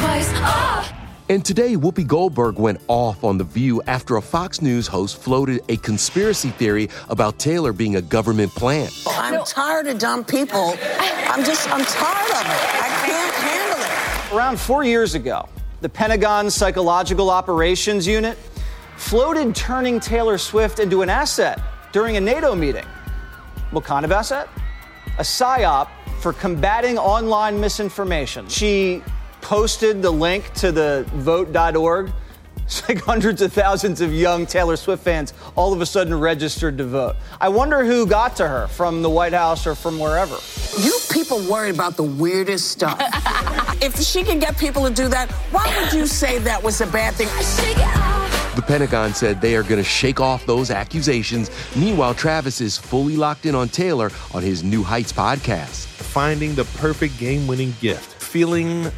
And 1.29 1.43
today, 1.43 1.75
Whoopi 1.75 2.07
Goldberg 2.07 2.57
went 2.57 2.79
off 2.87 3.25
on 3.25 3.37
The 3.37 3.43
View 3.43 3.81
after 3.85 4.15
a 4.15 4.21
Fox 4.21 4.61
News 4.61 4.87
host 4.87 5.17
floated 5.17 5.61
a 5.67 5.75
conspiracy 5.75 6.51
theory 6.51 6.87
about 7.09 7.37
Taylor 7.37 7.73
being 7.73 7.97
a 7.97 8.01
government 8.01 8.55
plant. 8.55 8.93
I'm 9.05 9.43
tired 9.43 9.87
of 9.87 9.99
dumb 9.99 10.23
people. 10.23 10.75
I'm 10.99 11.43
just, 11.43 11.69
I'm 11.69 11.83
tired 11.83 12.31
of 12.31 12.45
it. 12.45 12.81
I 12.81 13.03
can't 13.05 13.07
handle 13.07 13.23
it. 13.23 13.26
Around 14.33 14.59
four 14.59 14.83
years 14.83 15.15
ago, 15.15 15.47
the 15.79 15.87
Pentagon's 15.87 16.53
Psychological 16.53 17.29
Operations 17.29 18.05
Unit 18.05 18.37
floated 18.97 19.55
turning 19.55 20.01
Taylor 20.01 20.37
Swift 20.37 20.79
into 20.79 21.01
an 21.01 21.09
asset 21.09 21.61
during 21.93 22.17
a 22.17 22.19
NATO 22.19 22.53
meeting. 22.53 22.83
What 23.71 23.85
kind 23.85 24.03
of 24.03 24.11
asset? 24.11 24.49
A 25.17 25.21
PSYOP 25.21 25.87
for 26.19 26.33
combating 26.33 26.97
online 26.97 27.61
misinformation. 27.61 28.49
She 28.49 29.01
posted 29.39 30.01
the 30.01 30.11
link 30.11 30.53
to 30.55 30.73
the 30.73 31.05
vote.org. 31.13 32.11
It's 32.67 32.85
like 32.89 33.01
hundreds 33.01 33.41
of 33.41 33.53
thousands 33.53 34.01
of 34.01 34.11
young 34.11 34.45
Taylor 34.45 34.75
Swift 34.75 35.01
fans 35.01 35.33
all 35.55 35.71
of 35.71 35.79
a 35.79 35.85
sudden 35.85 36.13
registered 36.13 36.77
to 36.79 36.83
vote. 36.83 37.15
I 37.39 37.47
wonder 37.47 37.85
who 37.85 38.05
got 38.05 38.35
to 38.35 38.47
her 38.47 38.67
from 38.67 39.01
the 39.01 39.09
White 39.09 39.31
House 39.31 39.65
or 39.65 39.73
from 39.73 39.97
wherever. 39.97 40.35
You 40.77 40.99
people 41.09 41.39
worry 41.49 41.69
about 41.69 41.95
the 41.95 42.03
weirdest 42.03 42.67
stuff. 42.67 42.99
if 43.81 43.97
she 44.01 44.21
can 44.21 44.37
get 44.37 44.57
people 44.57 44.85
to 44.85 44.93
do 44.93 45.07
that, 45.07 45.31
why 45.51 45.73
would 45.79 45.93
you 45.93 46.05
say 46.05 46.39
that 46.39 46.61
was 46.61 46.81
a 46.81 46.87
bad 46.87 47.13
thing? 47.13 47.27
The 48.57 48.61
Pentagon 48.61 49.13
said 49.13 49.39
they 49.39 49.55
are 49.55 49.63
going 49.63 49.81
to 49.81 49.89
shake 49.89 50.19
off 50.19 50.45
those 50.45 50.69
accusations. 50.69 51.49
Meanwhile, 51.73 52.15
Travis 52.15 52.59
is 52.59 52.77
fully 52.77 53.15
locked 53.15 53.45
in 53.45 53.55
on 53.55 53.69
Taylor 53.69 54.11
on 54.33 54.43
his 54.43 54.61
New 54.61 54.83
Heights 54.83 55.13
podcast. 55.13 55.85
Finding 55.85 56.53
the 56.53 56.65
perfect 56.65 57.17
game 57.17 57.47
winning 57.47 57.73
gift, 57.79 58.21
feeling 58.21 58.91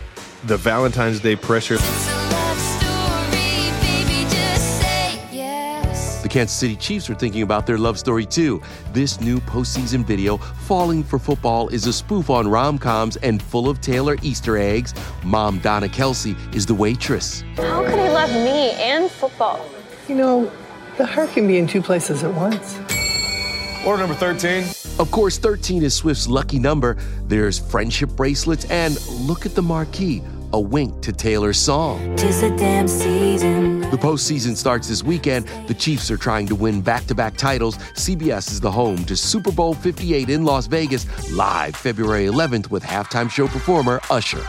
the 0.45 0.57
Valentine's 0.57 1.19
Day 1.19 1.35
pressure. 1.35 1.77
The 6.29 6.33
Kansas 6.33 6.55
City 6.55 6.75
Chiefs 6.75 7.09
are 7.09 7.15
thinking 7.15 7.41
about 7.41 7.65
their 7.65 7.79
love 7.79 7.97
story 7.97 8.23
too. 8.23 8.61
This 8.93 9.19
new 9.19 9.39
postseason 9.39 10.05
video, 10.05 10.37
Falling 10.37 11.03
for 11.03 11.17
Football, 11.17 11.69
is 11.69 11.87
a 11.87 11.91
spoof 11.91 12.29
on 12.29 12.47
rom 12.47 12.77
coms 12.77 13.17
and 13.17 13.41
full 13.41 13.67
of 13.67 13.81
Taylor 13.81 14.15
Easter 14.21 14.55
eggs. 14.55 14.93
Mom 15.23 15.57
Donna 15.57 15.87
Kelce 15.87 16.37
is 16.53 16.67
the 16.67 16.73
waitress. 16.75 17.43
How 17.55 17.83
could 17.83 17.97
he 17.97 18.09
love 18.09 18.29
me 18.29 18.73
and 18.73 19.09
football? 19.09 19.67
You 20.07 20.13
know, 20.13 20.51
the 20.99 21.05
heart 21.07 21.31
can 21.31 21.47
be 21.47 21.57
in 21.57 21.65
two 21.65 21.81
places 21.81 22.23
at 22.23 22.31
once. 22.35 22.77
Order 23.83 24.01
number 24.01 24.13
13. 24.13 24.65
Of 24.99 25.09
course, 25.09 25.39
13 25.39 25.81
is 25.81 25.95
Swift's 25.95 26.27
lucky 26.27 26.59
number. 26.59 26.95
There's 27.23 27.57
friendship 27.57 28.11
bracelets, 28.11 28.65
and 28.65 29.03
look 29.07 29.47
at 29.47 29.55
the 29.55 29.63
marquee 29.63 30.21
a 30.53 30.59
wink 30.59 31.01
to 31.01 31.13
Taylor's 31.13 31.57
song. 31.57 32.15
Tis 32.15 32.41
the 32.41 32.49
damn 32.51 32.87
season. 32.87 33.81
The 33.81 33.97
postseason 33.97 34.55
starts 34.55 34.87
this 34.87 35.03
weekend. 35.03 35.47
The 35.67 35.73
Chiefs 35.73 36.11
are 36.11 36.17
trying 36.17 36.47
to 36.47 36.55
win 36.55 36.81
back 36.81 37.05
to 37.07 37.15
back 37.15 37.37
titles. 37.37 37.77
CBS 37.77 38.51
is 38.51 38.59
the 38.59 38.71
home 38.71 39.03
to 39.05 39.15
Super 39.15 39.51
Bowl 39.51 39.73
58 39.73 40.29
in 40.29 40.43
Las 40.43 40.67
Vegas, 40.67 41.05
live 41.31 41.75
February 41.75 42.25
11th 42.25 42.69
with 42.69 42.83
halftime 42.83 43.29
show 43.29 43.47
performer 43.47 43.99
Usher. 44.09 44.45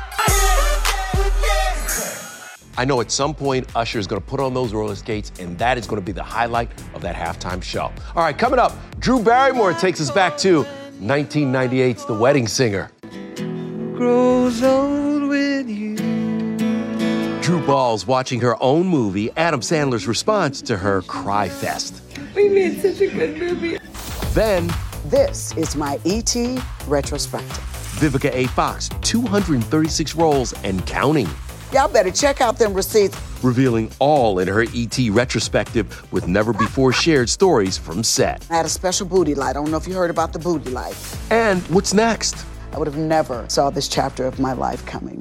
I 2.77 2.85
know 2.87 3.01
at 3.03 3.11
some 3.11 3.35
point 3.35 3.67
Usher 3.77 3.99
is 3.99 4.07
going 4.07 4.23
to 4.23 4.27
put 4.27 4.41
on 4.41 4.55
those 4.55 4.73
roller 4.73 4.95
skates, 4.95 5.33
and 5.39 5.59
that 5.59 5.77
is 5.77 5.87
going 5.87 6.01
to 6.01 6.05
be 6.05 6.13
the 6.13 6.23
highlight 6.23 6.71
of 6.95 7.03
that 7.03 7.15
halftime 7.15 7.63
show. 7.63 7.93
All 8.17 8.23
right, 8.23 8.37
coming 8.37 8.59
up, 8.59 8.73
Drew 9.01 9.23
Barrymore 9.23 9.75
takes 9.75 10.01
us 10.01 10.11
back 10.11 10.39
to 10.39 10.65
1998's 11.01 12.07
The 12.07 12.15
Wedding 12.15 12.47
Singer. 12.47 12.91
Grows 13.95 14.63
old 14.63 15.29
with 15.29 15.69
you. 15.69 15.80
Drew 17.51 17.67
bawls 17.67 18.07
watching 18.07 18.41
her 18.43 18.55
own 18.63 18.87
movie, 18.87 19.29
Adam 19.37 19.59
Sandler's 19.59 20.07
response 20.07 20.63
to 20.63 20.77
her 20.77 21.03
Cry 21.03 21.49
Fest. 21.49 22.01
We 22.37 22.49
made 22.49 22.81
such 22.81 23.01
a 23.01 23.09
good 23.09 23.39
movie. 23.39 23.77
Then, 24.35 24.71
This 25.07 25.53
is 25.57 25.75
my 25.75 25.99
ET 26.05 26.33
retrospective. 26.87 27.65
Vivica 27.99 28.33
A. 28.33 28.47
Fox, 28.51 28.89
236 29.01 30.15
roles 30.15 30.53
and 30.63 30.87
counting, 30.87 31.27
Y'all 31.73 31.89
better 31.89 32.13
check 32.13 32.41
out 32.41 32.57
them 32.57 32.73
receipts. 32.73 33.19
revealing 33.43 33.91
all 33.99 34.39
in 34.39 34.47
her 34.47 34.65
ET 34.73 34.97
retrospective 35.11 36.13
with 36.13 36.29
never 36.29 36.53
before 36.53 36.93
shared 36.93 37.29
stories 37.29 37.77
from 37.77 38.05
set. 38.05 38.47
I 38.49 38.55
had 38.59 38.67
a 38.67 38.69
special 38.69 39.09
booty 39.09 39.35
light. 39.35 39.51
I 39.51 39.53
don't 39.55 39.73
know 39.73 39.77
if 39.77 39.89
you 39.89 39.95
heard 39.95 40.11
about 40.11 40.33
the 40.33 40.39
booty 40.39 40.71
light. 40.71 40.95
And 41.33 41.63
what's 41.63 41.93
next? 41.93 42.47
I 42.73 42.79
would 42.79 42.87
have 42.87 42.97
never 42.97 43.45
saw 43.49 43.71
this 43.71 43.89
chapter 43.89 44.25
of 44.25 44.39
my 44.39 44.53
life 44.53 44.87
coming. 44.87 45.21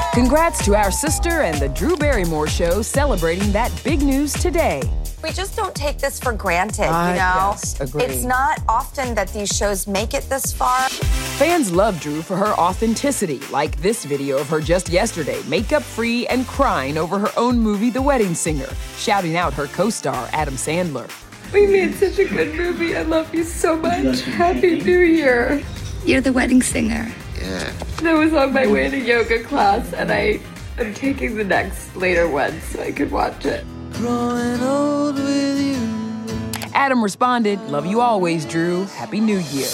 Congrats 0.13 0.63
to 0.65 0.75
our 0.75 0.91
sister 0.91 1.41
and 1.41 1.57
the 1.61 1.69
Drew 1.69 1.95
Barrymore 1.95 2.45
Show 2.47 2.81
celebrating 2.81 3.49
that 3.53 3.71
big 3.81 4.01
news 4.01 4.33
today. 4.33 4.81
We 5.23 5.31
just 5.31 5.55
don't 5.55 5.73
take 5.73 5.99
this 5.99 6.19
for 6.19 6.33
granted, 6.33 6.87
Ah, 6.89 7.09
you 7.11 7.15
know? 7.15 7.51
yes, 7.51 7.79
agreed. 7.79 8.09
It's 8.09 8.23
not 8.25 8.59
often 8.67 9.15
that 9.15 9.29
these 9.31 9.47
shows 9.55 9.87
make 9.87 10.13
it 10.13 10.23
this 10.29 10.51
far. 10.51 10.89
Fans 10.89 11.71
love 11.71 12.01
Drew 12.01 12.21
for 12.21 12.35
her 12.35 12.53
authenticity, 12.59 13.39
like 13.51 13.77
this 13.81 14.03
video 14.03 14.37
of 14.37 14.49
her 14.49 14.59
just 14.59 14.89
yesterday, 14.89 15.41
makeup 15.47 15.81
free 15.83 16.27
and 16.27 16.45
crying 16.45 16.97
over 16.97 17.17
her 17.17 17.31
own 17.37 17.57
movie, 17.59 17.89
The 17.89 18.01
Wedding 18.01 18.33
Singer, 18.35 18.67
shouting 18.97 19.37
out 19.37 19.53
her 19.53 19.67
co 19.67 19.89
star, 19.89 20.27
Adam 20.33 20.55
Sandler. 20.55 21.09
We 21.53 21.67
made 21.67 21.95
such 21.95 22.19
a 22.19 22.25
good 22.25 22.53
movie. 22.55 22.97
I 22.97 23.03
love 23.03 23.33
you 23.33 23.43
so 23.45 23.77
much. 23.77 24.21
Happy 24.23 24.81
New 24.81 24.99
Year. 24.99 25.61
You're 26.05 26.21
the 26.21 26.33
wedding 26.33 26.61
singer. 26.61 27.09
Yeah. 27.41 27.73
I 28.03 28.13
was 28.13 28.33
on 28.33 28.53
my 28.53 28.67
way 28.67 28.89
to 28.89 28.97
yoga 28.97 29.43
class 29.43 29.93
and 29.93 30.11
I 30.11 30.39
am 30.77 30.93
taking 30.93 31.35
the 31.35 31.43
next 31.43 31.95
later 31.95 32.27
one 32.27 32.59
so 32.61 32.81
I 32.81 32.91
could 32.91 33.11
watch 33.11 33.45
it. 33.45 33.65
Growing 33.93 34.61
old 34.61 35.15
with 35.15 35.59
you. 35.59 36.71
Adam 36.73 37.03
responded, 37.03 37.59
Love 37.61 37.85
you 37.85 38.01
always, 38.01 38.45
Drew. 38.45 38.85
Happy 38.85 39.19
New 39.19 39.39
Year. 39.39 39.67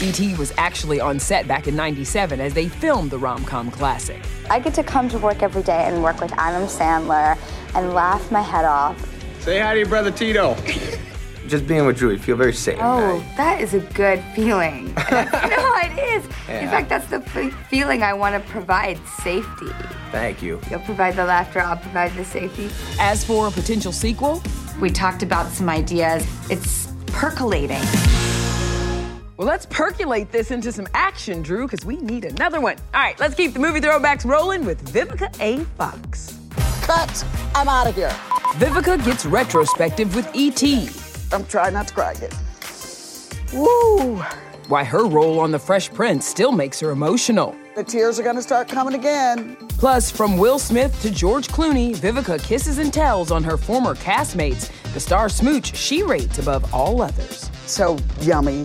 E.T. 0.00 0.34
was 0.36 0.52
actually 0.58 1.00
on 1.00 1.18
set 1.18 1.48
back 1.48 1.66
in 1.66 1.74
97 1.74 2.40
as 2.40 2.54
they 2.54 2.68
filmed 2.68 3.10
the 3.10 3.18
rom 3.18 3.44
com 3.44 3.68
classic. 3.70 4.22
I 4.48 4.60
get 4.60 4.72
to 4.74 4.84
come 4.84 5.08
to 5.08 5.18
work 5.18 5.42
every 5.42 5.62
day 5.62 5.84
and 5.86 6.02
work 6.04 6.20
with 6.20 6.32
Adam 6.38 6.68
Sandler 6.68 7.36
and 7.74 7.94
laugh 7.94 8.30
my 8.30 8.40
head 8.40 8.64
off. 8.64 8.96
Say 9.40 9.58
hi 9.58 9.74
to 9.74 9.80
your 9.80 9.88
brother 9.88 10.12
Tito. 10.12 10.56
Just 11.48 11.66
being 11.66 11.86
with 11.86 11.96
Drew, 11.96 12.10
you 12.10 12.18
feel 12.18 12.36
very 12.36 12.52
safe. 12.52 12.78
Oh, 12.78 13.24
that 13.38 13.58
is 13.62 13.72
a 13.72 13.80
good 13.80 14.22
feeling. 14.34 14.92
no, 15.10 15.74
it 15.82 15.98
is. 15.98 16.24
In 16.46 16.68
fact, 16.68 16.90
that's 16.90 17.06
the 17.06 17.22
f- 17.24 17.54
feeling 17.70 18.02
I 18.02 18.12
want 18.12 18.34
to 18.34 18.50
provide 18.50 18.98
safety. 19.22 19.68
Thank 20.12 20.42
you. 20.42 20.60
You'll 20.70 20.80
provide 20.80 21.16
the 21.16 21.24
laughter, 21.24 21.60
I'll 21.60 21.78
provide 21.78 22.12
the 22.16 22.24
safety. 22.24 22.68
As 23.00 23.24
for 23.24 23.48
a 23.48 23.50
potential 23.50 23.92
sequel, 23.92 24.42
we 24.78 24.90
talked 24.90 25.22
about 25.22 25.50
some 25.50 25.70
ideas. 25.70 26.26
It's 26.50 26.92
percolating. 27.06 27.80
Well, 29.38 29.46
let's 29.46 29.64
percolate 29.64 30.30
this 30.30 30.50
into 30.50 30.70
some 30.70 30.86
action, 30.92 31.40
Drew, 31.40 31.66
because 31.66 31.86
we 31.86 31.96
need 31.96 32.26
another 32.26 32.60
one. 32.60 32.76
All 32.92 33.00
right, 33.00 33.18
let's 33.18 33.34
keep 33.34 33.54
the 33.54 33.60
movie 33.60 33.80
throwbacks 33.80 34.26
rolling 34.26 34.66
with 34.66 34.84
Vivica 34.92 35.34
A. 35.40 35.64
Fox. 35.76 36.38
Cut. 36.82 37.24
I'm 37.54 37.68
out 37.68 37.86
of 37.86 37.94
here. 37.94 38.10
Vivica 38.58 39.02
gets 39.02 39.24
retrospective 39.24 40.14
with 40.14 40.28
E.T. 40.34 41.07
I'm 41.32 41.44
trying 41.46 41.74
not 41.74 41.88
to 41.88 41.94
cry 41.94 42.12
again. 42.12 42.30
Woo! 43.52 44.16
Why 44.68 44.84
her 44.84 45.06
role 45.06 45.40
on 45.40 45.50
The 45.50 45.58
Fresh 45.58 45.92
Prince 45.92 46.26
still 46.26 46.52
makes 46.52 46.78
her 46.80 46.90
emotional. 46.90 47.56
The 47.74 47.84
tears 47.84 48.18
are 48.18 48.22
gonna 48.22 48.42
start 48.42 48.68
coming 48.68 48.94
again. 48.94 49.56
Plus, 49.68 50.10
from 50.10 50.36
Will 50.36 50.58
Smith 50.58 51.00
to 51.02 51.10
George 51.10 51.48
Clooney, 51.48 51.94
Vivica 51.96 52.42
kisses 52.42 52.78
and 52.78 52.92
tells 52.92 53.30
on 53.30 53.44
her 53.44 53.56
former 53.56 53.94
castmates, 53.94 54.70
the 54.92 55.00
star 55.00 55.28
smooch 55.28 55.74
she 55.74 56.02
rates 56.02 56.38
above 56.38 56.74
all 56.74 57.00
others. 57.00 57.50
So 57.66 57.98
yummy. 58.20 58.64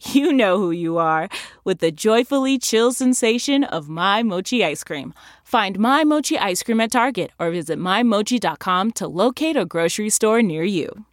you 0.12 0.32
know 0.32 0.58
who 0.58 0.70
you 0.70 0.98
are 0.98 1.28
with 1.64 1.78
the 1.78 1.90
joyfully 1.90 2.58
chill 2.58 2.92
sensation 2.92 3.64
of 3.64 3.88
My 3.88 4.22
Mochi 4.22 4.64
ice 4.64 4.84
cream. 4.84 5.14
Find 5.44 5.78
My 5.78 6.04
Mochi 6.04 6.38
ice 6.38 6.62
cream 6.62 6.80
at 6.80 6.92
Target 6.92 7.30
or 7.38 7.50
visit 7.50 7.78
MyMochi.com 7.78 8.92
to 8.92 9.06
locate 9.06 9.56
a 9.56 9.64
grocery 9.64 10.10
store 10.10 10.42
near 10.42 10.64
you. 10.64 11.06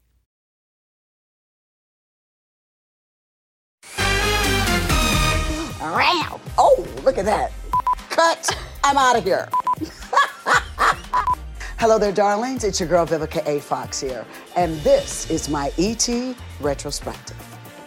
Ram. 5.79 6.39
Oh, 6.57 6.87
look 7.03 7.17
at 7.17 7.25
that. 7.25 7.51
Cut. 8.09 8.57
I'm 8.83 8.97
out 8.97 9.17
of 9.17 9.23
here. 9.23 9.49
Hello 11.77 11.99
there, 11.99 12.13
darlings. 12.13 12.63
It's 12.63 12.79
your 12.79 12.87
girl 12.87 13.05
Vivica 13.05 13.45
A. 13.45 13.59
Fox 13.59 13.99
here, 13.99 14.25
and 14.55 14.79
this 14.79 15.29
is 15.29 15.49
my 15.49 15.71
ET 15.77 16.07
retrospective. 16.61 17.37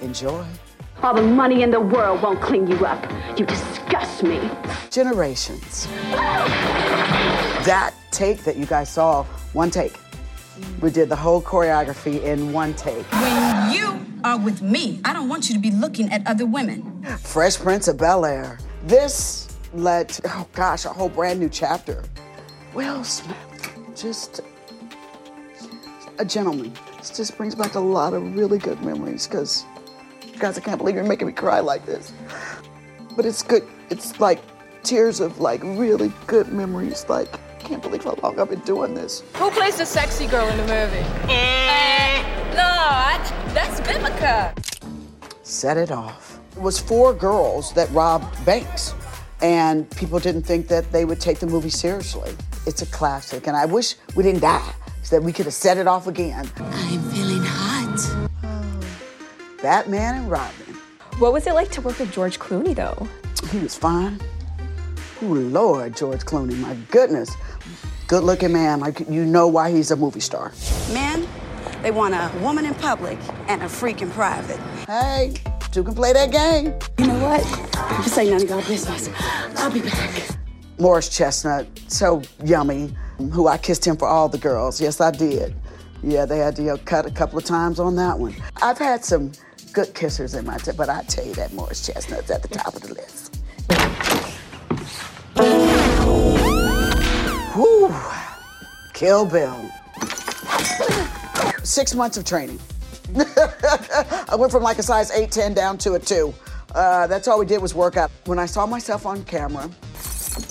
Enjoy. 0.03 0.45
All 1.03 1.15
the 1.15 1.23
money 1.23 1.63
in 1.63 1.71
the 1.71 1.81
world 1.81 2.23
won't 2.23 2.41
clean 2.41 2.67
you 2.67 2.85
up. 2.87 3.05
You 3.39 3.45
disgust 3.47 4.23
me. 4.23 4.51
Generations. 4.91 5.87
That 7.67 7.95
take 8.11 8.45
that 8.45 8.57
you 8.57 8.67
guys 8.67 8.91
saw, 8.91 9.25
one 9.53 9.71
take. 9.71 9.95
We 10.81 10.91
did 10.91 11.09
the 11.11 11.17
whole 11.17 11.43
choreography 11.43 12.23
in 12.23 12.53
one 12.53 12.73
take. 12.75 13.05
When 13.13 13.73
you 13.73 14.07
are 14.25 14.39
with 14.39 14.63
me, 14.63 15.01
I 15.05 15.13
don't 15.13 15.29
want 15.29 15.49
you 15.49 15.55
to 15.55 15.61
be 15.61 15.71
looking 15.71 16.11
at 16.11 16.27
other 16.27 16.47
women. 16.47 17.05
Fresh 17.19 17.59
Prince 17.59 17.89
of 17.89 17.99
Bel 17.99 18.25
Air. 18.25 18.59
This 18.85 19.49
led 19.75 20.09
to, 20.09 20.23
oh 20.27 20.49
gosh, 20.55 20.87
a 20.87 20.89
whole 20.89 21.11
brand 21.11 21.41
new 21.41 21.51
chapter. 21.51 22.03
Will 22.73 23.05
Smith, 23.05 23.37
just 23.95 24.41
a 26.19 26.25
gentleman. 26.25 26.73
This 26.99 27.11
just 27.11 27.37
brings 27.37 27.55
back 27.55 27.75
a 27.75 27.81
lot 27.81 28.15
of 28.15 28.35
really 28.35 28.59
good 28.59 28.81
memories 28.83 29.27
because, 29.27 29.65
guys, 30.39 30.59
I 30.59 30.61
can't 30.61 30.79
believe 30.79 30.95
you're 30.95 31.05
making 31.05 31.27
me 31.27 31.33
cry 31.33 31.61
like 31.61 31.85
this. 31.87 32.13
But 33.17 33.27
it's 33.27 33.43
good. 33.43 33.67
It's 33.91 34.21
like 34.21 34.41
tears 34.83 35.21
of 35.21 35.41
like 35.41 35.63
really 35.63 36.13
good 36.27 36.53
memories. 36.53 37.07
Like, 37.09 37.29
can't 37.59 37.83
believe 37.83 38.05
how 38.05 38.15
long 38.23 38.39
I've 38.39 38.49
been 38.51 38.61
doing 38.61 38.95
this. 38.95 39.23
Who 39.37 39.51
plays 39.51 39.77
the 39.77 39.87
sexy 39.87 40.27
girl 40.27 40.47
in 40.49 40.57
the 40.57 40.63
movie? 40.63 41.05
Uh, 41.25 42.23
no, 42.53 43.53
that's 43.53 43.81
Vivica. 43.81 44.53
set 45.43 45.77
it 45.77 45.91
off. 45.91 46.39
It 46.57 46.63
was 46.63 46.79
four 46.79 47.13
girls 47.13 47.73
that 47.75 47.91
robbed 47.91 48.45
banks, 48.47 48.95
and 49.43 49.91
people 49.91 50.19
didn't 50.19 50.43
think 50.43 50.69
that 50.69 50.91
they 50.93 51.05
would 51.05 51.21
take 51.21 51.39
the 51.39 51.47
movie 51.47 51.71
seriously. 51.71 52.33
It's 52.67 52.83
a 52.83 52.87
classic, 52.87 53.47
and 53.47 53.57
I 53.57 53.67
wish 53.67 53.97
we 54.15 54.23
didn't 54.23 54.41
die 54.41 54.73
so 55.03 55.17
that 55.17 55.25
we 55.25 55.33
could 55.33 55.47
have 55.47 55.55
set 55.55 55.77
it 55.77 55.87
off 55.87 56.07
again. 56.07 56.49
I'm 56.57 57.03
feeling 57.11 57.43
hot. 57.43 58.26
Batman 59.67 60.15
and 60.15 60.31
Robin. 60.31 60.77
What 61.19 61.33
was 61.33 61.49
it 61.49 61.53
like 61.53 61.73
to 61.73 61.81
work 61.81 61.99
with 61.99 62.13
George 62.13 62.39
Clooney, 62.39 62.73
though? 62.73 63.09
He 63.51 63.59
was 63.59 63.75
fine. 63.75 64.21
Oh 65.21 65.27
Lord, 65.27 65.97
George 65.97 66.21
Clooney, 66.21 66.57
my 66.59 66.75
goodness. 66.89 67.35
Good 68.07 68.23
looking 68.23 68.53
man, 68.53 68.79
like 68.79 69.01
you 69.11 69.25
know 69.25 69.49
why 69.49 69.73
he's 69.73 69.91
a 69.91 69.97
movie 69.97 70.21
star. 70.21 70.53
Men, 70.93 71.27
they 71.83 71.91
want 71.91 72.15
a 72.15 72.31
woman 72.43 72.65
in 72.65 72.77
public 72.77 73.19
and 73.49 73.61
a 73.65 73.69
freak 73.69 74.03
in 74.03 74.11
private. 74.13 74.61
Hey, 74.87 75.35
two 75.73 75.83
can 75.83 75.97
play 75.97 76.13
that 76.13 76.31
game. 76.31 76.73
You 76.99 77.09
know 77.09 77.19
what? 77.25 77.43
This 78.05 78.17
ain't 78.19 78.31
none 78.31 78.43
of 78.43 78.49
your 78.49 78.63
business. 78.63 79.11
I'll 79.57 79.73
be 79.73 79.81
back. 79.81 80.29
Morris 80.79 81.09
Chestnut, 81.09 81.67
so 81.89 82.23
yummy, 82.45 82.95
who 83.33 83.49
I 83.49 83.59
kissed 83.59 83.85
him 83.85 83.97
for 83.97 84.07
all 84.07 84.29
the 84.29 84.39
girls. 84.39 84.81
Yes, 84.81 85.01
I 85.01 85.11
did. 85.11 85.57
Yeah, 86.05 86.25
they 86.25 86.39
had 86.39 86.55
to 86.55 86.63
you 86.63 86.69
know, 86.69 86.77
cut 86.77 87.05
a 87.05 87.11
couple 87.11 87.37
of 87.37 87.45
times 87.45 87.81
on 87.81 87.97
that 87.97 88.17
one. 88.17 88.33
I've 88.63 88.79
had 88.79 89.05
some 89.05 89.33
good 89.77 89.93
kissers 89.93 90.35
in 90.35 90.47
my 90.47 90.57
time, 90.57 90.75
but 90.75 90.89
I 90.89 91.03
tell 91.03 91.27
you 91.27 91.35
that 91.35 91.53
Morris 91.53 91.87
Chestnut's 91.87 92.31
at 92.31 92.41
the 92.41 92.49
top 92.49 92.75
of 92.75 92.81
the 92.81 92.95
list. 92.95 93.37
Whew. 97.53 97.95
Kill 98.95 99.27
Bill. 99.27 99.71
Six 101.63 101.95
months 101.95 102.17
of 102.17 102.25
training. 102.25 102.59
I 103.19 104.35
went 104.39 104.51
from 104.51 104.63
like 104.63 104.79
a 104.79 104.83
size 104.83 105.11
8, 105.11 105.31
10 105.31 105.53
down 105.53 105.77
to 105.77 105.93
a 105.93 105.99
2. 105.99 106.33
Uh, 106.75 107.07
that's 107.07 107.29
all 107.29 107.39
we 107.39 107.45
did 107.45 107.61
was 107.61 107.75
work 107.75 107.99
out. 107.99 108.11
When 108.25 108.39
I 108.39 108.47
saw 108.47 108.65
myself 108.65 109.05
on 109.05 109.25
camera, 109.25 109.71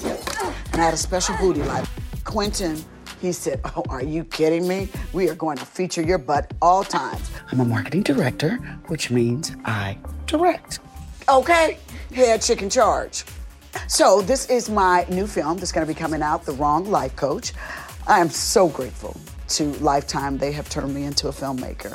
and 0.03 0.81
I 0.81 0.85
had 0.85 0.93
a 0.93 0.97
special 0.97 1.35
booty 1.38 1.63
light, 1.63 1.89
Quentin, 2.25 2.85
he 3.21 3.32
said, 3.32 3.62
Oh, 3.63 3.84
are 3.89 4.04
you 4.04 4.23
kidding 4.23 4.67
me? 4.67 4.89
We 5.13 5.30
are 5.30 5.36
going 5.36 5.58
to 5.58 5.65
feature 5.65 6.01
your 6.01 6.17
butt 6.17 6.54
all 6.62 6.84
times. 6.84 7.30
I'm 7.51 7.60
a 7.60 7.65
marketing 7.65 8.04
director, 8.04 8.58
which 8.88 9.12
means 9.12 9.56
I 9.65 9.97
direct. 10.25 10.80
Okay? 11.30 11.78
Head 12.13 12.41
chicken 12.41 12.69
charge. 12.69 13.23
So, 13.88 14.21
this 14.21 14.49
is 14.49 14.69
my 14.69 15.06
new 15.10 15.28
film 15.28 15.58
that's 15.58 15.71
going 15.71 15.86
to 15.86 15.93
be 15.93 15.97
coming 15.97 16.21
out, 16.21 16.45
The 16.45 16.54
Wrong 16.54 16.89
Life 16.89 17.15
Coach. 17.15 17.54
I 18.08 18.19
am 18.19 18.30
so 18.30 18.69
grateful 18.69 19.17
to 19.49 19.65
Lifetime. 19.75 20.38
They 20.38 20.51
have 20.54 20.69
turned 20.69 20.93
me 20.93 21.04
into 21.04 21.28
a 21.28 21.32
filmmaker. 21.32 21.93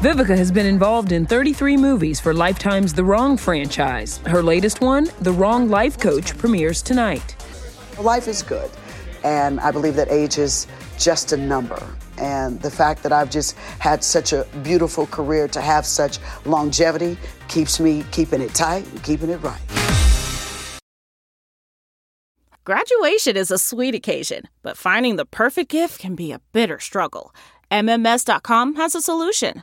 Vivica 0.00 0.36
has 0.36 0.50
been 0.52 0.66
involved 0.66 1.12
in 1.12 1.26
33 1.26 1.76
movies 1.76 2.20
for 2.20 2.32
Lifetime's 2.32 2.94
The 2.94 3.04
Wrong 3.04 3.36
franchise. 3.36 4.18
Her 4.18 4.42
latest 4.42 4.80
one, 4.80 5.08
The 5.20 5.32
Wrong 5.32 5.68
Life 5.68 5.98
Coach, 5.98 6.36
premieres 6.38 6.82
tonight. 6.82 7.36
Life 8.00 8.28
is 8.28 8.42
good, 8.42 8.70
and 9.24 9.60
I 9.60 9.70
believe 9.70 9.96
that 9.96 10.10
age 10.10 10.38
is 10.38 10.66
just 10.98 11.32
a 11.32 11.36
number. 11.36 11.80
And 12.18 12.60
the 12.60 12.70
fact 12.70 13.02
that 13.02 13.12
I've 13.12 13.30
just 13.30 13.56
had 13.78 14.02
such 14.02 14.32
a 14.32 14.46
beautiful 14.62 15.06
career 15.06 15.48
to 15.48 15.60
have 15.60 15.86
such 15.86 16.18
longevity 16.44 17.16
keeps 17.48 17.78
me 17.78 18.04
keeping 18.10 18.40
it 18.40 18.54
tight 18.54 18.86
and 18.86 19.02
keeping 19.02 19.30
it 19.30 19.40
right. 19.42 19.60
Graduation 22.64 23.36
is 23.36 23.50
a 23.50 23.56
sweet 23.56 23.94
occasion, 23.94 24.46
but 24.62 24.76
finding 24.76 25.16
the 25.16 25.24
perfect 25.24 25.70
gift 25.70 25.98
can 25.98 26.14
be 26.14 26.32
a 26.32 26.40
bitter 26.52 26.78
struggle. 26.78 27.34
MMS.com 27.70 28.74
has 28.74 28.94
a 28.94 29.00
solution. 29.00 29.62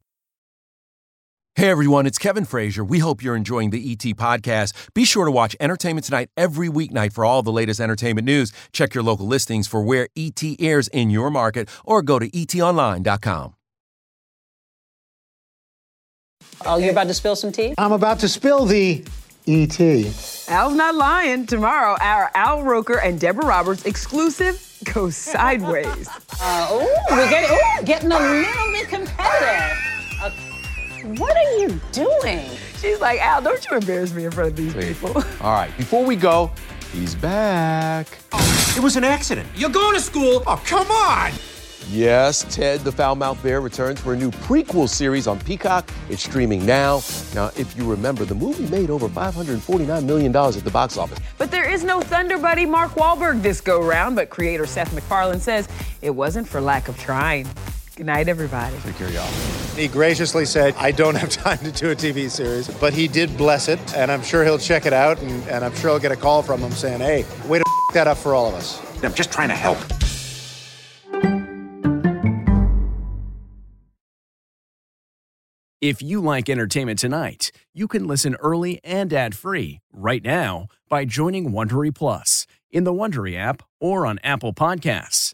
Hey 1.55 1.69
everyone, 1.69 2.05
it's 2.05 2.17
Kevin 2.17 2.45
Frazier. 2.45 2.81
We 2.81 2.99
hope 2.99 3.21
you're 3.21 3.35
enjoying 3.35 3.71
the 3.71 3.91
ET 3.91 4.15
podcast. 4.15 4.93
Be 4.93 5.03
sure 5.03 5.25
to 5.25 5.31
watch 5.31 5.53
Entertainment 5.59 6.05
Tonight 6.05 6.29
every 6.37 6.69
weeknight 6.69 7.11
for 7.11 7.25
all 7.25 7.43
the 7.43 7.51
latest 7.51 7.81
entertainment 7.81 8.25
news. 8.25 8.53
Check 8.71 8.93
your 8.93 9.03
local 9.03 9.27
listings 9.27 9.67
for 9.67 9.83
where 9.83 10.07
ET 10.15 10.41
airs 10.61 10.87
in 10.87 11.09
your 11.09 11.29
market 11.29 11.67
or 11.83 12.01
go 12.03 12.19
to 12.19 12.29
etonline.com. 12.29 13.55
Oh, 16.65 16.77
you're 16.77 16.91
about 16.91 17.07
to 17.07 17.13
spill 17.13 17.35
some 17.35 17.51
tea? 17.51 17.75
I'm 17.77 17.91
about 17.91 18.19
to 18.19 18.29
spill 18.29 18.65
the 18.65 19.03
ET. 19.45 19.77
Al's 20.47 20.73
not 20.75 20.95
lying. 20.95 21.47
Tomorrow, 21.47 21.97
our 21.99 22.31
Al 22.33 22.63
Roker 22.63 22.97
and 22.97 23.19
Deborah 23.19 23.45
Roberts 23.45 23.85
exclusive 23.85 24.79
goes 24.93 25.17
sideways. 25.17 26.07
Uh, 26.07 26.67
oh, 26.69 27.03
we're 27.09 27.29
getting, 27.29 27.51
ooh, 27.57 27.85
getting 27.85 28.11
a 28.13 28.19
little 28.19 28.71
bit 28.71 28.87
competitive. 28.87 29.77
Uh, 30.21 30.31
what 31.03 31.35
are 31.35 31.59
you 31.59 31.79
doing? 31.91 32.49
She's 32.77 32.99
like, 32.99 33.19
Al, 33.21 33.41
don't 33.41 33.65
you 33.69 33.77
embarrass 33.77 34.13
me 34.13 34.25
in 34.25 34.31
front 34.31 34.49
of 34.51 34.55
these 34.55 34.73
people. 34.73 35.15
All 35.41 35.53
right, 35.53 35.75
before 35.77 36.05
we 36.05 36.15
go, 36.15 36.51
he's 36.91 37.15
back. 37.15 38.07
It 38.75 38.81
was 38.81 38.95
an 38.95 39.03
accident. 39.03 39.47
You're 39.55 39.69
going 39.69 39.95
to 39.95 40.01
school. 40.01 40.43
Oh, 40.47 40.61
come 40.65 40.89
on. 40.89 41.31
Yes, 41.89 42.45
Ted 42.55 42.81
the 42.81 42.91
Foul 42.91 43.15
Mouthed 43.15 43.43
Bear 43.43 43.59
returns 43.59 43.99
for 43.99 44.13
a 44.13 44.15
new 44.15 44.31
prequel 44.31 44.87
series 44.87 45.27
on 45.27 45.39
Peacock. 45.39 45.89
It's 46.09 46.23
streaming 46.23 46.65
now. 46.65 47.01
Now, 47.35 47.51
if 47.57 47.75
you 47.75 47.89
remember, 47.89 48.23
the 48.23 48.35
movie 48.35 48.67
made 48.67 48.89
over 48.89 49.09
$549 49.09 50.05
million 50.05 50.33
at 50.33 50.53
the 50.53 50.71
box 50.71 50.95
office. 50.95 51.19
But 51.37 51.51
there 51.51 51.69
is 51.69 51.83
no 51.83 51.99
Thunder 51.99 52.37
Buddy 52.37 52.65
Mark 52.65 52.91
Wahlberg 52.91 53.41
this 53.41 53.59
go 53.59 53.83
round, 53.83 54.15
but 54.15 54.29
creator 54.29 54.65
Seth 54.65 54.93
MacFarlane 54.93 55.39
says 55.39 55.67
it 56.01 56.11
wasn't 56.11 56.47
for 56.47 56.61
lack 56.61 56.87
of 56.87 56.97
trying. 56.97 57.45
Good 57.95 58.05
night, 58.05 58.29
everybody. 58.29 58.77
Take 58.83 58.95
care, 58.95 59.09
y'all. 59.11 59.29
He 59.75 59.87
graciously 59.89 60.45
said, 60.45 60.73
I 60.77 60.91
don't 60.91 61.15
have 61.15 61.29
time 61.29 61.57
to 61.59 61.71
do 61.71 61.91
a 61.91 61.95
TV 61.95 62.29
series, 62.29 62.69
but 62.79 62.93
he 62.93 63.07
did 63.07 63.35
bless 63.37 63.67
it, 63.67 63.79
and 63.95 64.09
I'm 64.09 64.23
sure 64.23 64.43
he'll 64.45 64.57
check 64.57 64.85
it 64.85 64.93
out, 64.93 65.21
and, 65.21 65.47
and 65.49 65.65
I'm 65.65 65.75
sure 65.75 65.91
I'll 65.91 65.99
get 65.99 66.11
a 66.11 66.15
call 66.15 66.41
from 66.41 66.61
him 66.61 66.71
saying, 66.71 67.01
hey, 67.01 67.25
way 67.47 67.59
to 67.59 67.65
f- 67.67 67.93
that 67.93 68.07
up 68.07 68.17
for 68.17 68.33
all 68.33 68.47
of 68.47 68.53
us. 68.55 68.81
I'm 69.03 69.13
just 69.13 69.31
trying 69.31 69.49
to 69.49 69.55
help. 69.55 69.77
If 75.81 76.01
you 76.01 76.21
like 76.21 76.47
entertainment 76.47 76.99
tonight, 76.99 77.51
you 77.73 77.87
can 77.87 78.05
listen 78.07 78.35
early 78.35 78.79
and 78.83 79.11
ad-free 79.11 79.79
right 79.91 80.23
now 80.23 80.67
by 80.87 81.05
joining 81.05 81.51
Wondery 81.51 81.93
Plus 81.93 82.45
in 82.69 82.83
the 82.83 82.93
Wondery 82.93 83.35
app 83.35 83.63
or 83.79 84.05
on 84.05 84.19
Apple 84.23 84.53
Podcasts. 84.53 85.33